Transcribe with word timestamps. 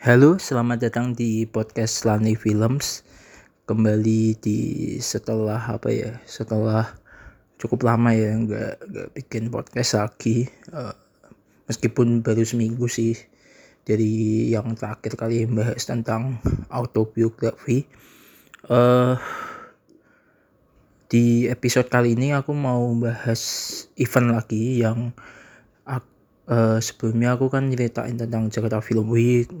Halo, 0.00 0.40
selamat 0.40 0.88
datang 0.88 1.12
di 1.12 1.44
podcast 1.44 2.08
Lani 2.08 2.32
Films. 2.32 3.04
Kembali 3.68 4.32
di 4.40 4.58
setelah 4.96 5.60
apa 5.60 5.92
ya? 5.92 6.16
Setelah 6.24 6.88
cukup 7.60 7.84
lama 7.84 8.08
ya 8.16 8.32
nggak 8.32 8.80
nggak 8.80 9.08
bikin 9.12 9.52
podcast 9.52 10.00
lagi. 10.00 10.48
Uh, 10.72 10.96
meskipun 11.68 12.24
baru 12.24 12.40
seminggu 12.48 12.88
sih 12.88 13.12
dari 13.84 14.48
yang 14.48 14.72
terakhir 14.72 15.20
kali 15.20 15.44
membahas 15.44 15.84
tentang 15.84 16.40
autobiografi. 16.72 17.84
Uh, 18.72 19.20
di 21.12 21.44
episode 21.52 21.92
kali 21.92 22.16
ini 22.16 22.32
aku 22.32 22.56
mau 22.56 22.88
bahas 22.96 23.84
event 24.00 24.32
lagi 24.32 24.80
yang 24.80 25.12
uh, 26.48 26.80
sebelumnya 26.80 27.36
aku 27.36 27.52
kan 27.52 27.68
ceritain 27.68 28.16
tentang 28.16 28.48
Jakarta 28.48 28.80
Film 28.80 29.12
Week 29.12 29.52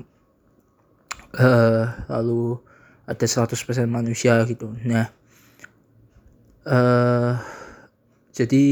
uh, 1.36 1.84
lalu 2.10 2.58
ada 3.06 3.26
100% 3.26 3.54
manusia 3.90 4.38
gitu. 4.46 4.70
Nah 4.86 5.10
uh, 6.66 7.38
jadi 8.34 8.66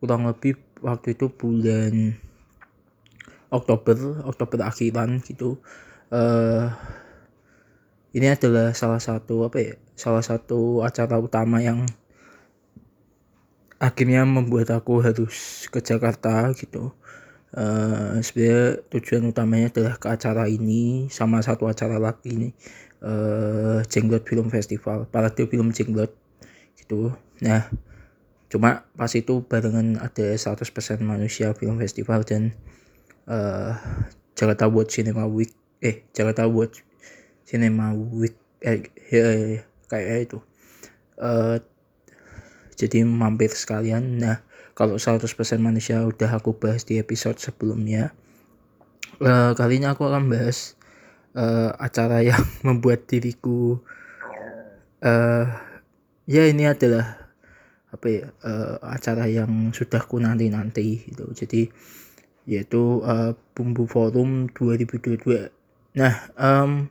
kurang 0.00 0.28
lebih 0.28 0.58
waktu 0.84 1.16
itu 1.16 1.32
bulan 1.32 2.16
Oktober 3.52 4.24
Oktober 4.26 4.58
akhiran 4.66 5.22
gitu. 5.24 5.60
Uh, 6.12 6.70
ini 8.16 8.32
adalah 8.32 8.72
salah 8.72 9.02
satu 9.02 9.44
apa 9.44 9.58
ya 9.60 9.74
salah 9.92 10.24
satu 10.24 10.80
acara 10.80 11.20
utama 11.20 11.60
yang 11.60 11.84
akhirnya 13.76 14.24
membuat 14.24 14.72
aku 14.72 15.04
harus 15.04 15.68
ke 15.68 15.84
Jakarta 15.84 16.48
gitu 16.56 16.96
uh, 17.54 18.18
sebenarnya 18.18 18.82
tujuan 18.90 19.22
utamanya 19.30 19.70
adalah 19.70 19.94
ke 20.00 20.08
acara 20.10 20.50
ini 20.50 21.06
sama 21.12 21.44
satu 21.44 21.70
acara 21.70 22.00
lagi 22.00 22.34
ini 22.34 22.48
uh, 23.04 23.84
Jenglot 23.86 24.26
Film 24.26 24.50
Festival 24.50 25.06
Parade 25.06 25.46
Film 25.46 25.70
Jenglot 25.70 26.10
gitu. 26.80 27.14
Nah 27.44 27.68
cuma 28.46 28.86
pas 28.94 29.10
itu 29.10 29.42
barengan 29.42 29.98
ada 29.98 30.26
100% 30.38 30.62
manusia 31.02 31.50
film 31.58 31.82
festival 31.82 32.22
dan 32.22 32.54
uh, 33.26 33.74
Jakarta 34.38 34.70
World 34.70 34.86
Cinema 34.94 35.26
Week 35.26 35.50
eh 35.82 36.06
Jakarta 36.14 36.46
World 36.46 36.78
Cinema 37.42 37.90
Week 37.92 38.38
eh 38.62 38.86
ya 39.10 39.26
kayak 39.90 40.30
itu. 40.30 40.38
Uh, 41.18 41.58
jadi 42.76 43.02
mampir 43.02 43.50
sekalian. 43.50 44.20
Nah 44.20 44.45
kalau 44.76 45.00
100% 45.00 45.24
manusia 45.58 46.04
udah 46.04 46.36
aku 46.36 46.52
bahas 46.54 46.84
di 46.84 47.00
episode 47.00 47.40
sebelumnya 47.40 48.12
uh, 49.24 49.56
kali 49.56 49.80
ini 49.80 49.88
aku 49.88 50.04
akan 50.04 50.28
bahas 50.28 50.76
uh, 51.36 51.72
acara 51.80 52.20
yang 52.20 52.44
membuat 52.66 53.08
diriku 53.08 53.80
uh, 55.00 55.46
ya 56.28 56.42
ini 56.44 56.68
adalah 56.68 57.32
apa 57.92 58.06
ya 58.10 58.24
uh, 58.44 58.76
acara 58.82 59.24
yang 59.30 59.72
sudah 59.72 60.04
ku 60.04 60.20
nanti 60.20 60.52
nanti 60.52 61.00
gitu. 61.06 61.32
Jadi 61.32 61.70
yaitu 62.46 63.02
uh, 63.02 63.34
Bumbu 63.56 63.90
Forum 63.90 64.46
2022 64.54 65.50
nah 65.96 66.14
um, 66.36 66.86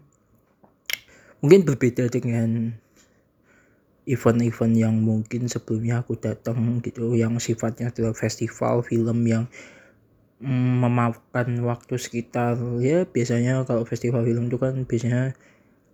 mungkin 1.40 1.62
berbeda 1.64 2.10
dengan 2.10 2.76
event-event 4.06 4.76
yang 4.78 4.96
mungkin 5.02 5.50
sebelumnya 5.50 6.06
aku 6.06 6.14
datang 6.22 6.80
gitu 6.86 7.18
yang 7.18 7.42
sifatnya 7.42 7.90
adalah 7.90 8.14
festival 8.14 8.86
film 8.86 9.26
yang 9.26 9.50
mm, 10.42 10.74
memakan 10.86 11.66
waktu 11.66 11.98
sekitar. 11.98 12.58
Ya 12.82 13.10
biasanya 13.10 13.66
kalau 13.66 13.84
festival 13.84 14.26
film 14.26 14.48
itu 14.50 14.58
kan 14.62 14.86
biasanya 14.86 15.34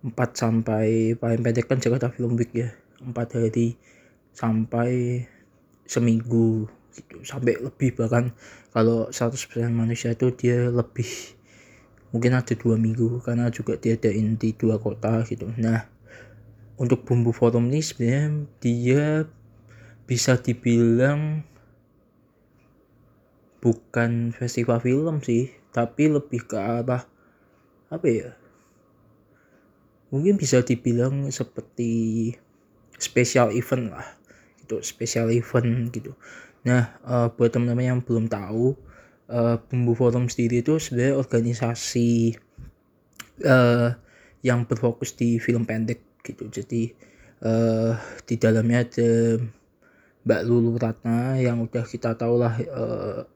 4 0.04 0.12
sampai 0.34 1.16
paling 1.16 1.40
pendek 1.40 1.66
kan 1.70 1.80
Jakarta 1.80 2.12
Film 2.12 2.36
Week 2.36 2.52
ya. 2.52 2.74
4 3.02 3.16
hari 3.16 3.80
sampai 4.36 5.24
seminggu 5.88 6.68
gitu 6.92 7.24
sampai 7.24 7.56
lebih 7.58 7.96
bahkan. 7.96 8.36
Kalau 8.72 9.08
100% 9.12 9.68
manusia 9.72 10.12
itu 10.12 10.32
dia 10.32 10.68
lebih 10.68 11.08
mungkin 12.12 12.36
ada 12.36 12.52
dua 12.52 12.76
minggu 12.76 13.24
karena 13.24 13.48
juga 13.48 13.80
dia 13.80 13.96
ada 13.96 14.12
di 14.12 14.48
dua 14.52 14.76
kota 14.76 15.24
gitu. 15.24 15.48
Nah 15.56 15.88
untuk 16.82 17.06
bumbu 17.06 17.30
forum 17.30 17.70
ini 17.70 17.78
sebenarnya 17.78 18.26
dia 18.58 19.04
bisa 20.02 20.34
dibilang 20.34 21.46
bukan 23.62 24.34
festival 24.34 24.82
film 24.82 25.22
sih 25.22 25.54
tapi 25.70 26.10
lebih 26.10 26.42
ke 26.50 26.58
arah 26.58 27.06
apa 27.86 28.06
ya 28.10 28.34
mungkin 30.10 30.34
bisa 30.34 30.58
dibilang 30.66 31.30
seperti 31.30 32.34
special 32.98 33.54
event 33.54 33.94
lah 33.94 34.06
gitu 34.60 34.82
special 34.82 35.30
event 35.30 35.88
gitu. 35.94 36.18
Nah 36.66 36.98
uh, 37.06 37.30
buat 37.30 37.54
teman-teman 37.54 37.96
yang 37.96 38.00
belum 38.02 38.26
tahu 38.26 38.74
uh, 39.30 39.56
bumbu 39.70 39.94
forum 39.94 40.26
sendiri 40.26 40.60
itu 40.66 40.82
sebenarnya 40.82 41.14
organisasi 41.16 42.36
uh, 43.46 43.94
yang 44.42 44.66
berfokus 44.66 45.14
di 45.14 45.38
film 45.38 45.62
pendek 45.64 46.11
gitu. 46.22 46.48
Jadi 46.48 46.94
uh, 47.42 47.98
di 48.24 48.34
dalamnya 48.38 48.86
ada 48.86 49.10
Mbak 50.22 50.42
Lulu 50.46 50.78
Ratna 50.78 51.36
yang 51.38 51.66
udah 51.66 51.82
kita 51.82 52.14
tahu 52.14 52.38
lah 52.38 52.54
uh, 52.70 53.26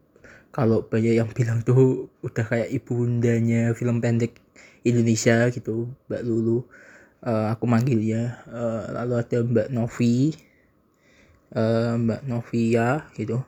kalau 0.54 0.86
banyak 0.86 1.18
yang 1.18 1.28
bilang 1.34 1.60
tuh 1.66 2.08
udah 2.22 2.46
kayak 2.46 2.72
ibundanya 2.72 3.74
film 3.76 4.00
pendek 4.00 4.38
Indonesia 4.86 5.50
gitu 5.50 5.90
Mbak 6.08 6.22
Lulu. 6.24 6.64
Uh, 7.26 7.50
aku 7.50 7.66
manggilnya 7.66 8.38
uh, 8.46 8.94
lalu 9.02 9.14
ada 9.18 9.38
Mbak 9.42 9.68
Novi. 9.74 10.32
Uh, 11.50 11.94
Mbak 11.98 12.22
Novia 12.26 13.06
gitu. 13.18 13.42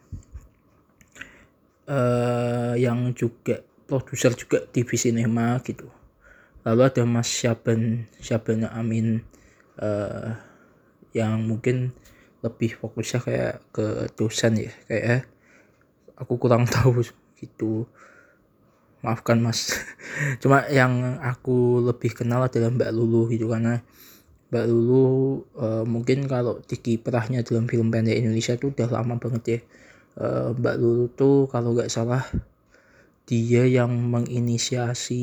Uh, 1.88 2.76
yang 2.76 3.16
juga 3.16 3.64
produser 3.88 4.36
juga 4.36 4.60
TV 4.68 4.92
Cinema 5.00 5.56
gitu 5.64 5.88
lalu 6.68 6.82
ada 6.84 7.02
Mas? 7.08 7.32
Syaban 7.32 8.04
Syaban 8.20 8.68
Amin. 8.68 9.24
Uh, 9.78 10.36
yang 11.16 11.40
mungkin 11.48 11.96
lebih 12.44 12.78
fokusnya 12.78 13.18
kayak 13.18 13.54
ke 13.74 13.86
dosen 14.14 14.54
ya 14.58 14.72
kayak 14.86 15.26
aku 16.18 16.38
kurang 16.38 16.66
tahu 16.74 17.02
gitu. 17.38 17.86
Maafkan 18.98 19.38
mas. 19.38 19.78
Cuma 20.42 20.66
yang 20.66 21.22
aku 21.22 21.78
lebih 21.86 22.10
kenal 22.18 22.42
adalah 22.42 22.74
Mbak 22.74 22.90
Lulu 22.90 23.30
gitu 23.30 23.46
karena 23.46 23.78
Mbak 24.50 24.66
Lulu 24.66 25.06
uh, 25.54 25.84
mungkin 25.86 26.26
kalau 26.26 26.58
di 26.66 26.82
kiprahnya 26.82 27.46
dalam 27.46 27.70
film 27.70 27.94
pendek 27.94 28.18
Indonesia 28.18 28.58
itu 28.58 28.74
udah 28.74 28.90
lama 28.90 29.14
banget 29.22 29.42
ya. 29.46 29.58
Uh, 30.18 30.50
Mbak 30.50 30.76
Lulu 30.82 31.04
tuh 31.14 31.46
kalau 31.46 31.78
nggak 31.78 31.86
salah 31.94 32.26
dia 33.28 33.68
yang 33.68 33.92
menginisiasi 33.92 35.20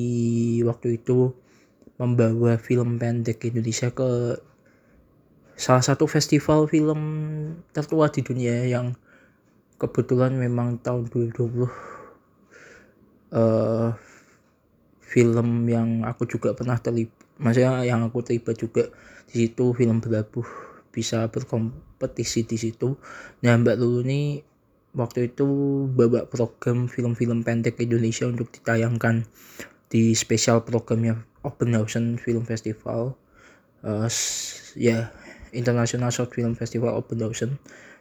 waktu 0.61 1.01
itu 1.01 1.33
membawa 1.97 2.61
film 2.61 3.01
pendek 3.01 3.49
Indonesia 3.49 3.89
ke 3.89 4.37
salah 5.57 5.81
satu 5.81 6.05
festival 6.05 6.69
film 6.69 7.01
tertua 7.73 8.13
di 8.13 8.21
dunia 8.21 8.69
yang 8.69 8.93
kebetulan 9.81 10.37
memang 10.37 10.77
tahun 10.85 11.09
2020 11.09 11.65
uh, 11.65 11.67
eh, 13.33 13.89
film 15.01 15.49
yang 15.65 16.05
aku 16.05 16.29
juga 16.29 16.53
pernah 16.53 16.77
terlibat 16.77 17.25
maksudnya 17.41 17.83
yang 17.83 18.05
aku 18.05 18.21
terlibat 18.21 18.55
juga 18.55 18.93
di 19.27 19.47
situ 19.47 19.73
film 19.73 19.97
berlabuh 19.99 20.45
bisa 20.95 21.27
berkompetisi 21.27 22.47
di 22.47 22.55
situ. 22.55 22.95
Nah 23.43 23.59
Mbak 23.59 23.75
Lulu 23.75 23.99
ini 24.07 24.39
waktu 24.95 25.29
itu 25.29 25.45
babak 25.91 26.31
program 26.31 26.87
film-film 26.87 27.43
pendek 27.43 27.77
Indonesia 27.83 28.25
untuk 28.25 28.49
ditayangkan 28.55 29.27
di 29.91 30.15
spesial 30.15 30.63
programnya 30.63 31.21
Open 31.43 31.75
House 31.75 31.99
Film 32.23 32.43
Festival. 32.47 33.19
Uh, 33.85 34.09
ya 34.73 35.13
International 35.53 36.09
Short 36.09 36.33
Film 36.33 36.57
Festival 36.57 36.95
Open 36.97 37.21
House 37.21 37.45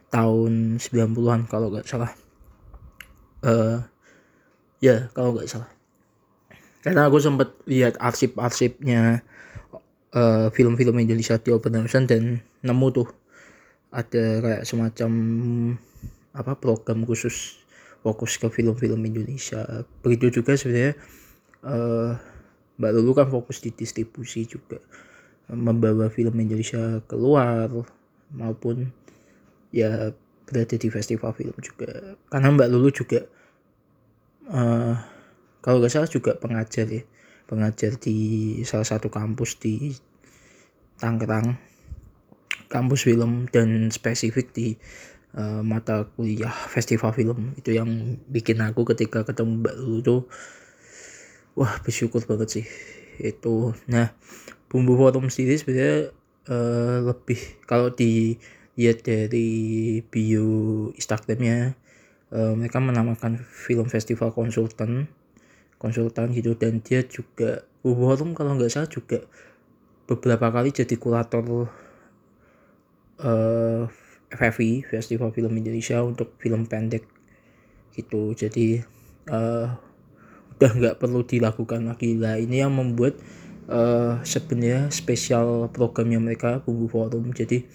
tahun 0.09 0.81
90-an 0.81 1.45
kalau 1.51 1.69
nggak 1.69 1.85
salah. 1.85 2.11
Uh, 3.45 3.83
ya 4.79 5.11
kalau 5.13 5.35
nggak 5.35 5.51
salah. 5.51 5.69
Karena 6.81 7.09
aku 7.09 7.17
sempat 7.19 7.53
lihat 7.67 7.99
arsip-arsipnya 7.99 9.25
uh, 10.15 10.47
film-film 10.53 10.95
Indonesia 11.01 11.37
di 11.37 11.51
Open 11.51 11.75
House 11.75 11.97
dan 12.07 12.39
nemu 12.63 12.87
tuh 12.95 13.09
ada 13.95 14.43
kayak 14.43 14.63
semacam 14.67 15.11
apa 16.35 16.59
program 16.59 17.07
khusus 17.07 17.63
fokus 18.03 18.37
ke 18.37 18.51
film-film 18.51 19.01
Indonesia. 19.01 19.63
Begitu 20.05 20.43
juga 20.43 20.53
sebenarnya 20.53 20.93
uh, 21.65 22.13
Mbak 22.77 22.91
Lulu 22.91 23.11
kan 23.15 23.27
fokus 23.31 23.63
di 23.63 23.71
distribusi 23.71 24.45
juga 24.45 24.77
membawa 25.49 26.11
film 26.11 26.35
Indonesia 26.37 26.99
keluar 27.07 27.71
maupun 28.35 28.89
ya 29.71 30.11
berada 30.45 30.75
di 30.75 30.87
festival 30.91 31.31
film 31.33 31.55
juga. 31.63 32.19
Karena 32.29 32.53
Mbak 32.53 32.69
Lulu 32.69 32.89
juga 32.91 33.25
uh, 34.51 34.93
kalau 35.63 35.81
nggak 35.81 35.93
salah 35.93 36.09
juga 36.11 36.37
pengajar 36.37 36.85
ya 36.85 37.01
pengajar 37.45 37.97
di 38.01 38.17
salah 38.65 38.85
satu 38.85 39.09
kampus 39.09 39.57
di 39.61 39.93
Tangerang. 40.97 41.57
Kampus 42.65 43.05
film 43.05 43.45
dan 43.53 43.93
spesifik 43.93 44.49
di 44.51 44.73
uh, 45.35 45.61
mata 45.61 46.07
kuliah 46.15 46.51
festival 46.71 47.11
film. 47.11 47.53
Itu 47.59 47.75
yang 47.75 48.19
bikin 48.31 48.63
aku 48.63 48.87
ketika 48.95 49.27
ketemu 49.27 49.61
Mbak 49.61 49.75
Lulu 49.77 49.99
tuh 50.01 50.21
wah 51.59 51.75
bersyukur 51.83 52.23
banget 52.23 52.49
sih. 52.61 52.65
Itu 53.19 53.75
nah 53.85 54.15
bumbu 54.71 54.95
forum 54.97 55.27
sendiri 55.31 55.59
sebenarnya 55.59 55.97
uh, 56.49 56.97
lebih 57.11 57.39
kalau 57.67 57.91
dilihat 57.91 59.03
dari 59.03 60.01
bio 60.07 60.89
Instagramnya 60.95 61.75
uh, 62.31 62.53
mereka 62.55 62.79
menamakan 62.79 63.39
film 63.43 63.87
festival 63.91 64.31
konsultan 64.31 65.11
konsultan 65.79 66.31
gitu. 66.31 66.55
Dan 66.55 66.79
dia 66.79 67.03
juga 67.05 67.67
bumbu 67.83 68.07
forum 68.07 68.31
kalau 68.33 68.55
nggak 68.55 68.71
salah 68.71 68.89
juga 68.89 69.23
beberapa 70.05 70.53
kali 70.53 70.69
jadi 70.69 70.95
kurator 71.01 71.65
uh, 73.17 73.89
FFI 74.35 74.85
Festival 74.85 75.31
Film 75.31 75.55
Indonesia 75.55 76.03
untuk 76.03 76.35
film 76.37 76.67
pendek 76.67 77.07
gitu. 77.95 78.35
Jadi 78.35 78.83
uh, 79.31 79.71
udah 80.55 80.71
nggak 80.75 80.95
perlu 80.99 81.23
dilakukan 81.23 81.87
lagi. 81.87 82.19
Lah 82.19 82.35
ini 82.35 82.61
yang 82.61 82.75
membuat 82.75 83.17
uh, 83.71 84.19
sebenarnya 84.21 84.91
spesial 84.91 85.71
programnya 85.71 86.19
mereka 86.19 86.61
bumbu 86.61 86.91
forum. 86.91 87.31
Jadi 87.31 87.65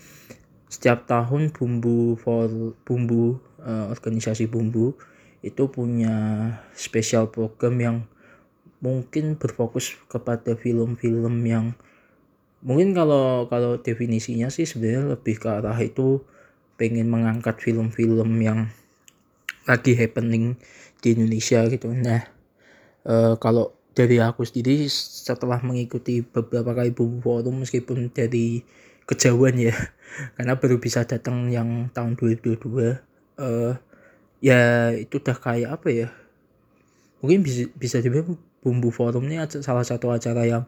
setiap 0.70 1.08
tahun 1.10 1.50
bumbu 1.50 2.14
for 2.14 2.76
bumbu 2.86 3.42
uh, 3.64 3.90
organisasi 3.90 4.46
bumbu 4.46 4.94
itu 5.40 5.66
punya 5.72 6.14
spesial 6.76 7.32
program 7.32 7.74
yang 7.80 7.96
mungkin 8.80 9.36
berfokus 9.36 9.96
kepada 10.08 10.56
film-film 10.56 11.44
yang 11.44 11.76
mungkin 12.60 12.92
kalau 12.92 13.48
kalau 13.48 13.80
definisinya 13.80 14.52
sih 14.52 14.68
sebenarnya 14.68 15.16
lebih 15.16 15.36
ke 15.40 15.48
arah 15.48 15.76
itu 15.80 16.24
pengen 16.80 17.12
mengangkat 17.12 17.60
film-film 17.60 18.40
yang 18.40 18.72
lagi 19.68 19.92
happening 19.92 20.56
di 21.04 21.12
Indonesia 21.12 21.68
gitu. 21.68 21.92
Nah 21.92 22.24
e, 23.04 23.36
kalau 23.36 23.76
dari 23.92 24.16
aku 24.16 24.48
sendiri 24.48 24.88
setelah 24.88 25.60
mengikuti 25.60 26.24
beberapa 26.24 26.72
kali 26.72 26.96
bumbu 26.96 27.20
forum 27.20 27.60
meskipun 27.60 28.08
dari 28.08 28.64
kejauhan 29.04 29.60
ya 29.60 29.76
karena 30.40 30.56
baru 30.56 30.80
bisa 30.80 31.04
datang 31.04 31.52
yang 31.52 31.92
tahun 31.92 32.16
2022 32.16 32.96
e, 33.36 33.48
ya 34.40 34.96
itu 34.96 35.20
udah 35.20 35.36
kayak 35.36 35.70
apa 35.76 35.88
ya 35.92 36.08
mungkin 37.20 37.44
bisa 37.44 37.68
bisa 37.76 38.00
dibilang 38.00 38.40
bumbu 38.64 38.88
forum 38.88 39.28
ini 39.28 39.44
salah 39.60 39.84
satu 39.84 40.08
acara 40.08 40.48
yang 40.48 40.64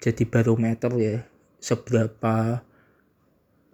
jadi 0.00 0.24
barometer 0.24 0.92
ya 0.96 1.16
seberapa 1.58 2.62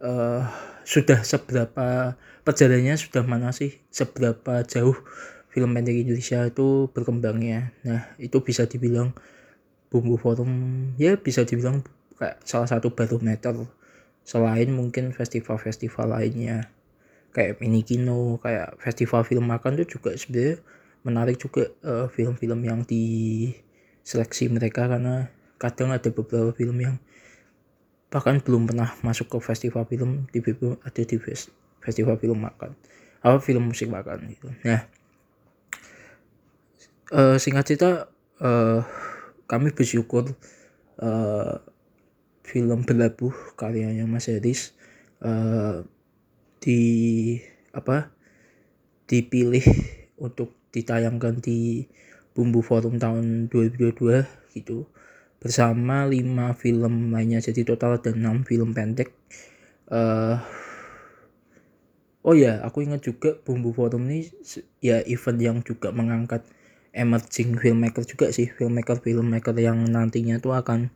uh, 0.01 0.43
sudah 0.85 1.25
seberapa 1.25 2.15
perjalanannya 2.45 2.97
sudah 3.01 3.25
mana 3.25 3.51
sih? 3.51 3.81
Seberapa 3.89 4.63
jauh 4.69 4.97
film 5.49 5.73
pendek 5.73 6.05
Indonesia 6.05 6.45
itu 6.45 6.93
berkembangnya? 6.93 7.73
Nah 7.83 8.13
itu 8.21 8.45
bisa 8.45 8.69
dibilang 8.69 9.17
bumbu 9.89 10.19
forum 10.19 10.51
ya 10.99 11.15
bisa 11.15 11.47
dibilang 11.47 11.87
kayak 12.19 12.43
salah 12.43 12.67
satu 12.67 12.91
barometer 12.93 13.55
selain 14.27 14.69
mungkin 14.73 15.11
festival-festival 15.11 16.15
lainnya. 16.15 16.71
Kayak 17.35 17.59
mini 17.59 17.83
kino 17.83 18.39
kayak 18.39 18.79
festival 18.79 19.27
film 19.27 19.51
makan 19.51 19.81
itu 19.81 19.99
juga 19.99 20.15
sebenarnya 20.15 20.63
menarik 21.05 21.37
juga 21.37 21.69
uh, 21.85 22.07
film-film 22.09 22.61
yang 22.65 22.81
di 22.87 23.51
seleksi 24.05 24.53
mereka 24.53 24.87
karena 24.87 25.29
kadang 25.59 25.91
ada 25.91 26.09
beberapa 26.13 26.53
film 26.53 26.77
yang 26.81 26.97
bahkan 28.15 28.39
belum 28.39 28.71
pernah 28.71 28.95
masuk 29.03 29.27
ke 29.27 29.39
festival 29.43 29.83
film 29.91 30.31
di 30.31 30.39
ada 30.39 31.03
di 31.03 31.17
festival 31.83 32.15
film 32.15 32.39
makan. 32.47 32.79
Apa 33.27 33.43
film 33.43 33.75
musik 33.75 33.91
makan 33.91 34.31
gitu. 34.31 34.55
Nah 34.63 34.87
uh, 37.11 37.37
singkat 37.37 37.65
cerita 37.67 37.91
uh, 38.41 38.87
kami 39.51 39.75
bersyukur 39.75 40.33
uh, 41.03 41.59
film 42.45 42.87
berlabuh 42.87 43.35
karyanya 43.59 44.07
Mas 44.07 44.31
Eris 44.31 44.73
uh, 45.21 45.85
di 46.63 46.81
apa 47.75 48.15
dipilih 49.11 49.65
untuk 50.17 50.55
ditayangkan 50.73 51.43
di 51.43 51.91
Bumbu 52.35 52.65
Forum 52.65 52.97
tahun 52.99 53.47
2022 53.53 54.59
gitu 54.59 54.89
bersama 55.45 56.09
5 56.09 56.57
film 56.57 57.13
lainnya 57.13 57.45
jadi 57.45 57.69
total 57.69 58.01
ada 58.01 58.17
6 58.17 58.49
film 58.49 58.73
pendek. 58.73 59.13
Uh, 59.93 60.41
oh 62.25 62.33
ya 62.33 62.65
aku 62.65 62.81
ingat 62.81 63.05
juga 63.05 63.37
Bumbu 63.37 63.77
Forum 63.77 64.09
ini 64.09 64.33
ya 64.81 65.05
event 65.05 65.37
yang 65.37 65.59
juga 65.61 65.93
mengangkat 65.93 66.49
emerging 66.97 67.61
filmmaker 67.61 68.09
juga 68.09 68.33
sih. 68.33 68.49
Filmmaker 68.49 69.05
filmmaker 69.05 69.53
yang 69.61 69.85
nantinya 69.85 70.41
tuh 70.41 70.57
akan 70.57 70.89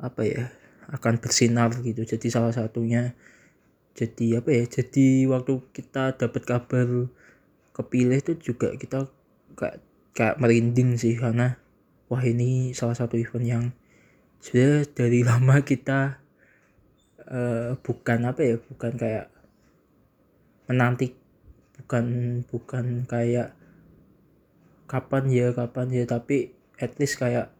apa 0.00 0.22
ya 0.24 0.48
akan 0.88 1.20
bersinar 1.20 1.76
gitu. 1.84 2.08
Jadi 2.08 2.32
salah 2.32 2.56
satunya 2.56 3.12
jadi 3.92 4.40
apa 4.40 4.48
ya 4.56 4.64
jadi 4.64 5.28
waktu 5.28 5.60
kita 5.76 6.16
dapat 6.16 6.42
kabar 6.48 6.88
kepilih 7.76 8.24
itu 8.24 8.32
juga 8.40 8.72
kita 8.80 9.12
kayak 9.52 9.84
kayak 10.16 10.40
merinding 10.40 10.96
sih 10.96 11.20
karena 11.20 11.60
wah 12.10 12.20
ini 12.26 12.74
salah 12.74 12.98
satu 12.98 13.14
event 13.14 13.46
yang 13.46 13.64
sudah 14.42 14.82
dari 14.90 15.22
lama 15.30 15.62
kita 15.62 16.18
uh, 17.30 17.78
bukan 17.80 18.18
apa 18.26 18.40
ya 18.42 18.56
bukan 18.58 18.92
kayak 18.98 19.26
menanti 20.66 21.14
bukan 21.80 22.06
bukan 22.50 23.06
kayak 23.06 23.54
kapan 24.90 25.24
ya 25.30 25.54
kapan 25.54 25.86
ya 25.94 26.04
tapi 26.04 26.50
at 26.82 26.98
least 26.98 27.22
kayak 27.22 27.54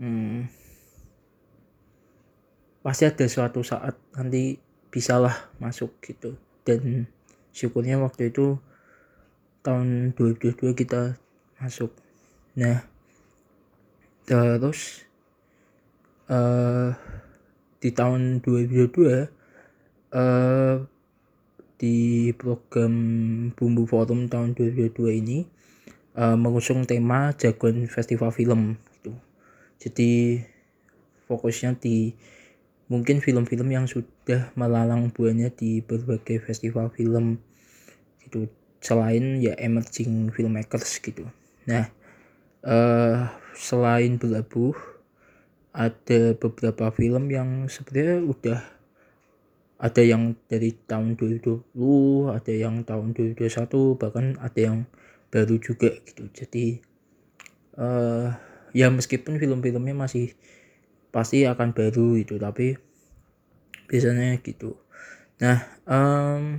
hmm, 0.00 0.48
pasti 2.80 3.04
ada 3.04 3.26
suatu 3.28 3.60
saat 3.60 4.00
nanti 4.16 4.56
bisalah 4.88 5.52
masuk 5.60 6.00
gitu. 6.00 6.40
Dan 6.64 7.04
syukurnya 7.52 8.00
waktu 8.00 8.32
itu 8.32 8.56
tahun 9.60 10.16
2022 10.16 10.72
kita 10.72 11.20
masuk. 11.60 11.92
Nah 12.56 12.97
terus 14.28 15.08
uh, 16.28 16.92
di 17.80 17.88
tahun 17.96 18.44
2022 18.44 19.24
uh, 20.12 20.84
di 21.80 21.96
program 22.36 22.94
Bumbu 23.56 23.88
Forum 23.88 24.28
tahun 24.28 24.52
2022 24.52 25.20
ini 25.24 25.38
uh, 26.20 26.36
mengusung 26.36 26.84
tema 26.84 27.32
jagoan 27.40 27.88
festival 27.88 28.28
film 28.34 28.76
gitu. 29.00 29.16
Jadi 29.80 30.42
fokusnya 31.24 31.80
di 31.80 32.12
mungkin 32.92 33.24
film-film 33.24 33.68
yang 33.72 33.86
sudah 33.88 34.52
melalang 34.58 35.08
buahnya 35.08 35.54
di 35.56 35.80
berbagai 35.80 36.44
festival 36.44 36.92
film 36.92 37.40
gitu 38.26 38.50
selain 38.84 39.40
ya 39.40 39.56
emerging 39.56 40.34
filmmakers 40.34 41.00
gitu. 41.00 41.24
Nah, 41.64 41.88
uh, 42.66 43.28
selain 43.58 44.22
berlabuh 44.22 44.78
ada 45.74 46.38
beberapa 46.38 46.94
film 46.94 47.26
yang 47.26 47.66
sebenarnya 47.66 48.22
udah 48.22 48.60
ada 49.78 50.02
yang 50.02 50.34
dari 50.46 50.74
tahun 50.86 51.14
2020 51.14 52.34
ada 52.34 52.52
yang 52.54 52.82
tahun 52.86 53.14
2021 53.14 53.98
bahkan 53.98 54.26
ada 54.38 54.58
yang 54.58 54.78
baru 55.30 55.58
juga 55.58 55.90
gitu. 56.06 56.26
Jadi 56.34 56.82
uh, 57.78 58.34
ya 58.74 58.90
meskipun 58.90 59.38
film-filmnya 59.38 59.94
masih 59.94 60.34
pasti 61.14 61.46
akan 61.46 61.74
baru 61.74 62.18
itu 62.18 62.38
tapi 62.38 62.78
biasanya 63.86 64.38
gitu. 64.42 64.78
Nah 65.38 65.62
um, 65.86 66.58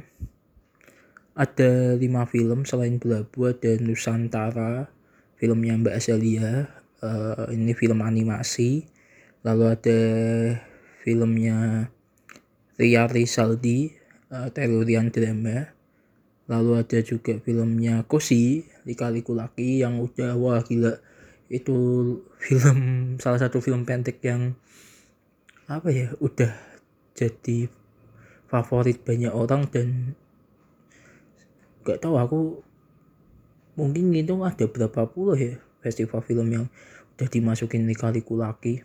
ada 1.35 1.95
lima 1.95 2.27
film 2.27 2.63
selain 2.63 2.99
Belabu 2.99 3.47
ada 3.51 3.75
Nusantara 3.79 4.91
filmnya 5.39 5.75
Mbak 5.75 5.95
Azalia 5.95 6.78
uh, 7.03 7.49
ini 7.51 7.75
film 7.75 7.99
animasi. 8.03 8.87
Lalu 9.43 9.63
ada 9.71 9.99
filmnya 11.03 11.87
Ria 12.75 13.07
Rizaldi 13.07 13.91
uh, 14.31 14.51
Terurian 14.51 15.11
Drama 15.11 15.79
lalu 16.49 16.81
ada 16.81 16.99
juga 17.05 17.37
filmnya 17.37 18.01
Kosi 18.09 18.65
Lika-Liku 18.89 19.37
Laki 19.37 19.85
yang 19.85 20.01
udah 20.01 20.33
wah 20.33 20.65
gila. 20.65 20.97
Itu 21.45 21.77
film 22.41 22.77
salah 23.21 23.37
satu 23.37 23.61
film 23.61 23.85
pendek 23.85 24.17
yang 24.25 24.57
apa 25.69 25.93
ya 25.93 26.09
udah 26.17 26.49
jadi 27.13 27.69
favorit 28.49 29.05
banyak 29.05 29.29
orang 29.29 29.69
dan 29.69 30.17
gak 31.85 32.01
tahu 32.01 32.17
aku 32.17 32.39
mungkin 33.77 34.09
gitu 34.09 34.41
ada 34.41 34.65
berapa 34.65 35.05
puluh 35.05 35.37
ya 35.37 35.55
festival 35.79 36.23
film 36.23 36.47
yang 36.51 36.65
udah 37.15 37.27
dimasukin 37.27 37.83
lika-liku 37.87 38.39
lagi 38.39 38.83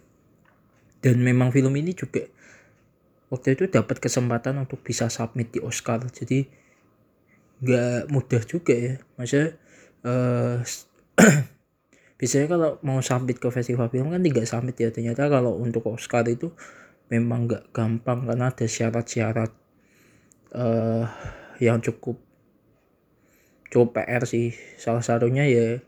dan 1.04 1.20
memang 1.20 1.52
film 1.52 1.76
ini 1.76 1.92
juga 1.92 2.24
waktu 3.28 3.58
itu 3.58 3.68
dapat 3.68 4.00
kesempatan 4.00 4.56
untuk 4.56 4.80
bisa 4.80 5.12
submit 5.12 5.52
di 5.52 5.60
Oscar. 5.60 6.00
Jadi 6.08 6.48
nggak 7.60 8.08
mudah 8.08 8.42
juga 8.48 8.72
ya. 8.72 8.94
Maksudnya 9.20 9.48
uh, 10.08 10.64
biasanya 12.18 12.46
kalau 12.48 12.70
mau 12.80 13.04
submit 13.04 13.36
ke 13.36 13.52
festival 13.52 13.92
film 13.92 14.16
kan 14.16 14.24
tiga 14.24 14.48
submit 14.48 14.80
ya. 14.80 14.88
Ternyata 14.88 15.28
kalau 15.28 15.60
untuk 15.60 15.84
Oscar 15.92 16.24
itu 16.24 16.56
memang 17.12 17.52
nggak 17.52 17.76
gampang 17.76 18.24
karena 18.24 18.48
ada 18.48 18.64
syarat-syarat 18.64 19.52
uh, 20.56 21.04
yang 21.60 21.84
cukup 21.84 22.16
cukup 23.68 23.92
PR 23.92 24.24
sih. 24.24 24.56
Salah 24.80 25.04
satunya 25.04 25.44
ya 25.44 25.84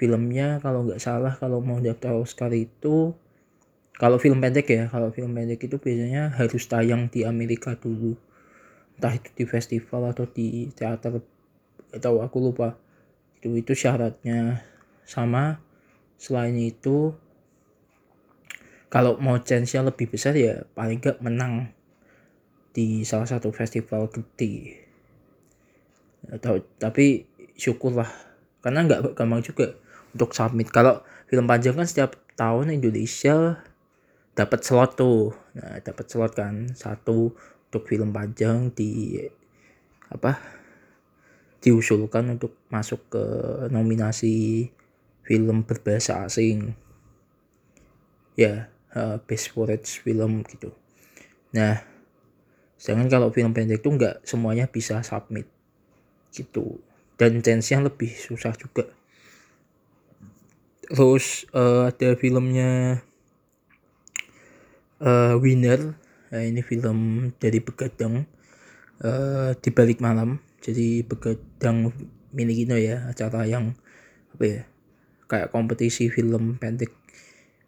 filmnya 0.00 0.64
kalau 0.64 0.88
nggak 0.88 0.96
salah 0.96 1.36
kalau 1.36 1.60
mau 1.60 1.76
daftar 1.76 2.16
Oscar 2.16 2.48
itu 2.56 3.12
kalau 4.00 4.16
film 4.16 4.40
pendek 4.40 4.64
ya 4.72 4.88
kalau 4.88 5.12
film 5.12 5.36
pendek 5.36 5.60
itu 5.60 5.76
biasanya 5.76 6.32
harus 6.40 6.64
tayang 6.64 7.12
di 7.12 7.28
Amerika 7.28 7.76
dulu. 7.76 8.16
Entah 8.96 9.12
itu 9.12 9.28
di 9.36 9.44
festival 9.44 10.08
atau 10.08 10.24
di 10.24 10.72
teater 10.72 11.20
atau 11.92 12.24
aku 12.24 12.36
lupa. 12.40 12.80
Itu 13.36 13.52
itu 13.52 13.76
syaratnya. 13.76 14.64
Sama 15.04 15.60
selain 16.16 16.56
itu 16.56 17.12
kalau 18.88 19.20
mau 19.20 19.36
chance-nya 19.36 19.84
lebih 19.84 20.08
besar 20.08 20.32
ya 20.32 20.64
paling 20.72 20.96
nggak 20.96 21.20
menang 21.20 21.68
di 22.72 23.04
salah 23.04 23.28
satu 23.28 23.52
festival 23.52 24.08
gede. 24.08 24.80
Atau 26.32 26.64
tapi 26.80 27.28
syukurlah. 27.52 28.08
Karena 28.64 28.88
nggak 28.88 29.12
gampang 29.12 29.44
juga 29.44 29.76
untuk 30.14 30.34
submit. 30.34 30.70
Kalau 30.70 31.02
film 31.30 31.46
panjang 31.46 31.78
kan 31.78 31.86
setiap 31.86 32.18
tahun 32.34 32.74
Indonesia 32.74 33.60
dapat 34.34 34.60
slot 34.64 34.96
tuh. 34.98 35.34
Nah 35.58 35.78
dapat 35.82 36.06
slot 36.08 36.32
kan 36.34 36.70
satu 36.72 37.34
untuk 37.70 37.82
film 37.86 38.10
panjang 38.10 38.72
di 38.74 39.20
apa 40.10 40.40
diusulkan 41.60 42.34
untuk 42.34 42.56
masuk 42.72 43.12
ke 43.12 43.24
nominasi 43.70 44.66
film 45.22 45.62
berbahasa 45.62 46.26
asing. 46.26 46.74
Ya 48.34 48.72
uh, 48.96 49.20
best 49.22 49.52
foreign 49.52 49.84
film 49.84 50.42
gitu. 50.48 50.72
Nah 51.54 51.84
sedangkan 52.80 53.12
kalau 53.12 53.28
film 53.28 53.52
pendek 53.52 53.84
tuh 53.84 53.92
nggak 53.92 54.24
semuanya 54.24 54.66
bisa 54.66 55.04
submit 55.04 55.46
gitu. 56.32 56.80
Dan 57.20 57.44
chance-nya 57.44 57.84
lebih 57.84 58.08
susah 58.16 58.56
juga 58.56 58.88
terus 60.90 61.46
uh, 61.54 61.86
ada 61.86 62.18
filmnya 62.18 63.00
uh, 64.98 65.34
Winner. 65.38 65.94
Nah, 66.30 66.42
ini 66.46 66.62
film 66.62 67.30
dari 67.38 67.58
Begadang 67.62 68.26
uh, 69.02 69.50
di 69.54 69.70
balik 69.70 70.02
malam. 70.02 70.42
Jadi 70.58 71.06
Begadang 71.06 71.94
milik 72.30 72.70
ya 72.78 73.10
acara 73.10 73.46
yang 73.46 73.74
apa 74.30 74.44
ya 74.46 74.62
kayak 75.26 75.50
kompetisi 75.50 76.06
film 76.10 76.58
pendek 76.58 76.94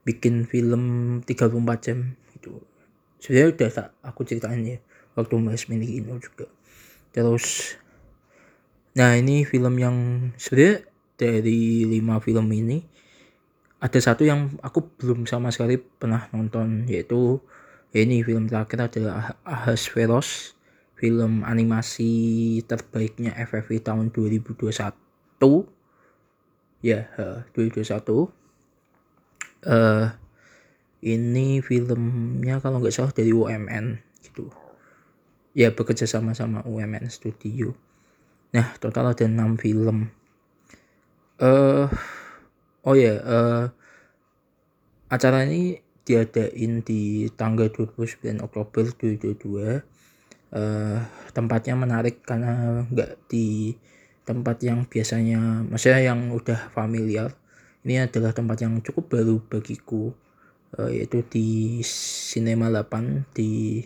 bikin 0.07 0.47
film 0.47 0.83
34 1.27 1.83
jam 1.83 1.99
gitu. 2.35 2.63
Sebenarnya 3.23 3.49
udah 3.55 3.71
tak 3.71 3.89
aku 4.03 4.27
ceritain 4.27 4.63
ya 4.63 4.79
waktu 5.15 5.35
mas 5.39 5.67
milik 5.71 6.07
juga. 6.23 6.47
Terus 7.15 7.79
Nah 8.93 9.17
ini 9.17 9.49
film 9.49 9.81
yang 9.81 9.97
sebenarnya 10.37 10.85
dari 11.17 11.89
lima 11.89 12.21
film 12.21 12.45
ini 12.53 12.85
ada 13.83 13.99
satu 13.99 14.23
yang 14.23 14.55
aku 14.63 14.95
belum 15.03 15.27
sama 15.27 15.51
sekali 15.51 15.75
pernah 15.77 16.31
nonton 16.31 16.87
yaitu 16.87 17.43
ya 17.91 18.07
ini 18.07 18.23
film 18.23 18.47
terakhir 18.47 18.87
adalah 18.87 19.35
Ahas 19.43 19.91
Veros 19.91 20.55
film 20.95 21.43
animasi 21.43 22.63
terbaiknya 22.63 23.35
FFV 23.35 23.83
tahun 23.83 24.15
2021 24.15 24.79
ya 26.87 27.11
uh, 27.19 27.43
2021 27.59 28.43
uh, 29.67 30.15
ini 31.03 31.59
filmnya 31.59 32.63
kalau 32.63 32.79
nggak 32.79 32.95
salah 32.95 33.11
dari 33.11 33.35
UMN 33.35 33.99
gitu. 34.23 34.47
Ya 35.53 35.75
bekerja 35.75 36.07
sama 36.07 36.33
sama 36.33 36.63
UMN 36.65 37.11
Studio. 37.11 37.75
Nah, 38.55 38.73
total 38.79 39.13
ada 39.13 39.27
6 39.27 39.59
film. 39.59 40.09
Eh 41.43 41.45
uh, 41.45 41.89
oh 42.83 42.95
ya, 42.99 43.15
uh, 43.23 43.65
acara 45.07 45.47
ini 45.47 45.79
diadain 46.03 46.83
di 46.83 47.31
tanggal 47.35 47.71
29 47.71 48.43
Oktober 48.43 48.85
2022. 48.99 49.83
Uh, 50.53 51.01
tempatnya 51.33 51.73
menarik 51.73 52.21
karena 52.21 52.85
nggak 52.85 53.25
di 53.33 53.73
tempat 54.23 54.61
yang 54.61 54.85
biasanya 54.85 55.65
maksudnya 55.65 56.13
yang 56.13 56.29
udah 56.35 56.71
familiar. 56.77 57.33
Ini 57.83 58.07
adalah 58.07 58.31
tempat 58.31 58.63
yang 58.63 58.79
cukup 58.85 59.19
baru 59.19 59.43
bagiku 59.43 60.15
uh, 60.79 60.91
yaitu 60.93 61.25
di 61.27 61.81
Cinema 62.31 62.71
8 62.71 63.35
di 63.35 63.83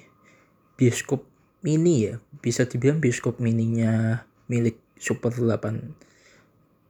bioskop 0.76 1.24
mini 1.62 2.10
ya. 2.10 2.14
Bisa 2.42 2.66
dibilang 2.68 3.00
bioskop 3.00 3.38
mininya 3.40 4.24
milik 4.50 4.80
Super 4.96 5.36
8 5.36 6.05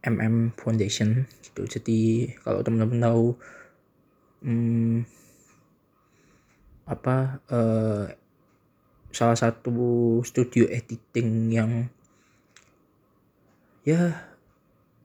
mm 0.06 0.54
Foundation 0.54 1.26
gitu. 1.42 1.66
Jadi 1.66 2.30
kalau 2.40 2.62
teman-teman 2.62 3.02
tahu 3.02 3.26
hmm, 4.46 4.96
apa 6.86 7.42
uh, 7.50 8.06
salah 9.10 9.38
satu 9.38 10.20
studio 10.22 10.70
editing 10.70 11.50
yang 11.50 11.70
ya 13.82 14.14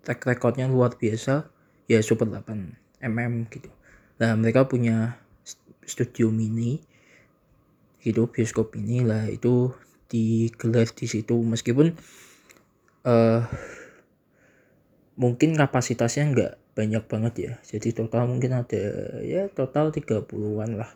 track 0.05 0.21
recordnya 0.25 0.69
luar 0.69 0.93
biasa 0.97 1.49
ya 1.89 1.99
Super 2.05 2.29
8 2.29 3.01
mm 3.01 3.33
gitu. 3.49 3.69
Nah 4.21 4.37
mereka 4.37 4.69
punya 4.69 5.17
studio 5.85 6.29
mini 6.29 6.81
gitu 8.01 8.29
bioskop 8.29 8.73
ini 8.77 9.05
lah 9.05 9.29
itu 9.29 9.73
digelar 10.09 10.89
di 10.91 11.05
situ. 11.05 11.37
Meskipun 11.41 11.93
uh, 13.05 13.41
mungkin 15.19 15.57
kapasitasnya 15.57 16.23
nggak 16.31 16.53
banyak 16.75 17.03
banget 17.07 17.33
ya. 17.39 17.53
Jadi 17.65 17.95
total 17.95 18.27
mungkin 18.31 18.55
ada 18.55 18.83
ya 19.23 19.47
total 19.51 19.91
30-an 19.91 20.71
lah. 20.79 20.91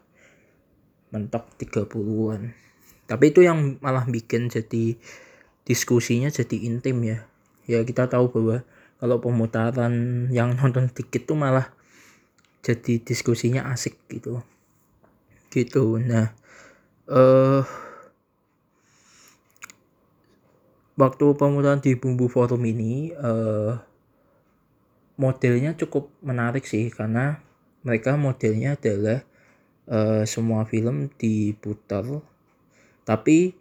Mentok 1.12 1.48
30-an 1.60 2.65
tapi 3.05 3.29
itu 3.29 3.45
yang 3.45 3.77
malah 3.86 4.05
bikin 4.10 4.50
jadi 4.50 4.98
diskusinya 5.65 6.29
jadi 6.34 6.57
intim 6.65 7.05
ya. 7.05 7.25
Ya 7.69 7.81
kita 7.86 8.10
tahu 8.10 8.29
bahwa 8.34 8.57
kalau 8.98 9.17
pemutaran 9.22 10.25
yang 10.34 10.57
nonton 10.57 10.89
dikit 10.89 11.29
tuh 11.29 11.38
malah 11.38 11.69
jadi 12.65 13.01
diskusinya 13.01 13.69
asik 13.69 13.98
gitu. 14.10 14.41
Gitu. 15.53 16.01
Nah 16.01 16.34
eh 17.05 17.13
uh, 17.13 17.63
waktu 20.98 21.25
pemutaran 21.38 21.86
di 21.86 21.93
bumbu 21.93 22.25
forum 22.25 22.65
ini 22.65 23.13
uh, 23.13 23.77
modelnya 25.15 25.75
cukup 25.79 26.12
menarik 26.19 26.67
sih 26.67 26.91
karena 26.91 27.39
mereka 27.86 28.19
modelnya 28.19 28.75
adalah 28.75 29.24
uh, 29.88 30.24
semua 30.27 30.67
film 30.67 31.12
diputar. 31.15 32.03
Tapi 33.05 33.53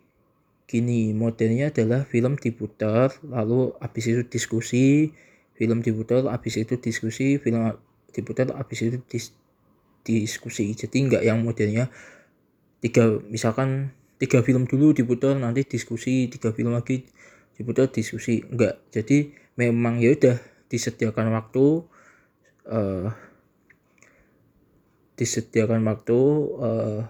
gini 0.64 1.12
modelnya 1.12 1.68
adalah 1.68 2.08
film 2.08 2.40
diputar 2.40 3.12
lalu 3.20 3.76
habis 3.78 4.08
itu 4.08 4.24
diskusi 4.24 5.12
film 5.54 5.84
diputar 5.84 6.24
habis 6.24 6.56
itu 6.56 6.80
diskusi 6.80 7.36
film 7.36 7.76
diputar 8.10 8.50
habis 8.56 8.80
itu 8.80 8.98
dis 9.06 9.30
diskusi. 10.04 10.72
Jadi 10.72 10.96
enggak 11.04 11.22
yang 11.22 11.44
modelnya 11.44 11.92
tiga 12.80 13.20
misalkan 13.28 13.92
tiga 14.16 14.40
film 14.40 14.64
dulu 14.64 14.96
diputar 14.96 15.36
nanti 15.36 15.68
diskusi 15.68 16.32
tiga 16.32 16.50
film 16.56 16.72
lagi 16.72 17.04
diputar 17.54 17.92
diskusi. 17.92 18.40
Enggak 18.48 18.80
jadi 18.88 19.30
memang 19.60 20.00
ya 20.00 20.16
udah 20.16 20.53
disediakan 20.74 21.30
waktu 21.30 21.86
uh, 22.66 23.14
disediakan 25.14 25.86
waktu 25.86 26.20
uh, 26.58 27.00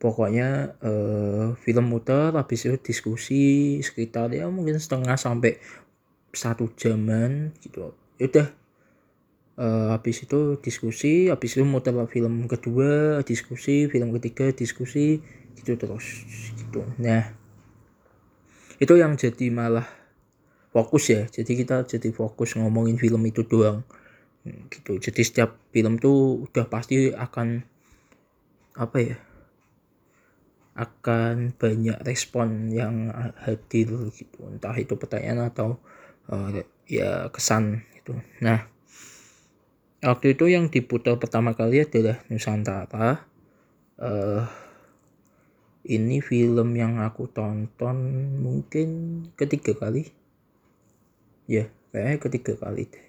pokoknya 0.00 0.80
uh, 0.80 1.52
film 1.60 1.84
muter 1.92 2.32
habis 2.32 2.64
itu 2.64 2.80
diskusi 2.80 3.42
sekitar 3.84 4.32
ya 4.32 4.48
mungkin 4.48 4.80
setengah 4.80 5.20
sampai 5.20 5.60
satu 6.32 6.72
jaman 6.80 7.52
gitu. 7.60 7.92
Ya 8.16 8.24
udah 8.32 8.48
uh, 9.60 9.88
habis 9.92 10.24
itu 10.24 10.56
diskusi 10.64 11.28
habis 11.28 11.60
itu 11.60 11.68
muter 11.68 11.92
film 12.08 12.48
kedua 12.48 13.20
diskusi 13.26 13.90
film 13.92 14.16
ketiga 14.16 14.48
diskusi 14.56 15.20
gitu 15.60 15.76
terus 15.76 16.24
gitu. 16.56 16.86
Nah 16.96 17.36
itu 18.78 18.94
yang 18.94 19.18
jadi 19.18 19.50
malah 19.50 19.97
fokus 20.78 21.10
ya. 21.10 21.26
Jadi 21.26 21.58
kita 21.58 21.82
jadi 21.82 22.14
fokus 22.14 22.54
ngomongin 22.54 22.94
film 22.94 23.26
itu 23.26 23.42
doang. 23.42 23.82
Gitu. 24.46 25.02
Jadi 25.02 25.20
setiap 25.26 25.58
film 25.74 25.98
tuh 25.98 26.46
udah 26.46 26.70
pasti 26.70 27.10
akan 27.10 27.66
apa 28.78 28.98
ya 29.02 29.18
akan 30.78 31.58
banyak 31.58 31.98
respon 32.06 32.70
yang 32.70 33.10
hadir 33.42 33.90
gitu. 34.14 34.46
Entah 34.46 34.78
itu 34.78 34.94
pertanyaan 34.94 35.50
atau 35.50 35.82
uh, 36.30 36.54
ya 36.86 37.26
kesan 37.34 37.82
gitu. 37.98 38.14
Nah 38.38 38.70
waktu 39.98 40.38
itu 40.38 40.46
yang 40.46 40.70
diputar 40.70 41.18
pertama 41.18 41.58
kali 41.58 41.82
adalah 41.82 42.22
Nusantara. 42.30 43.26
Uh, 43.98 44.46
ini 45.82 46.22
film 46.22 46.78
yang 46.78 47.02
aku 47.02 47.26
tonton 47.26 47.98
mungkin 48.38 48.88
ketiga 49.34 49.74
kali 49.74 50.14
ya 51.48 51.66
kayaknya 51.90 52.16
ketiga 52.20 52.52
kali 52.60 52.86
deh. 52.86 53.06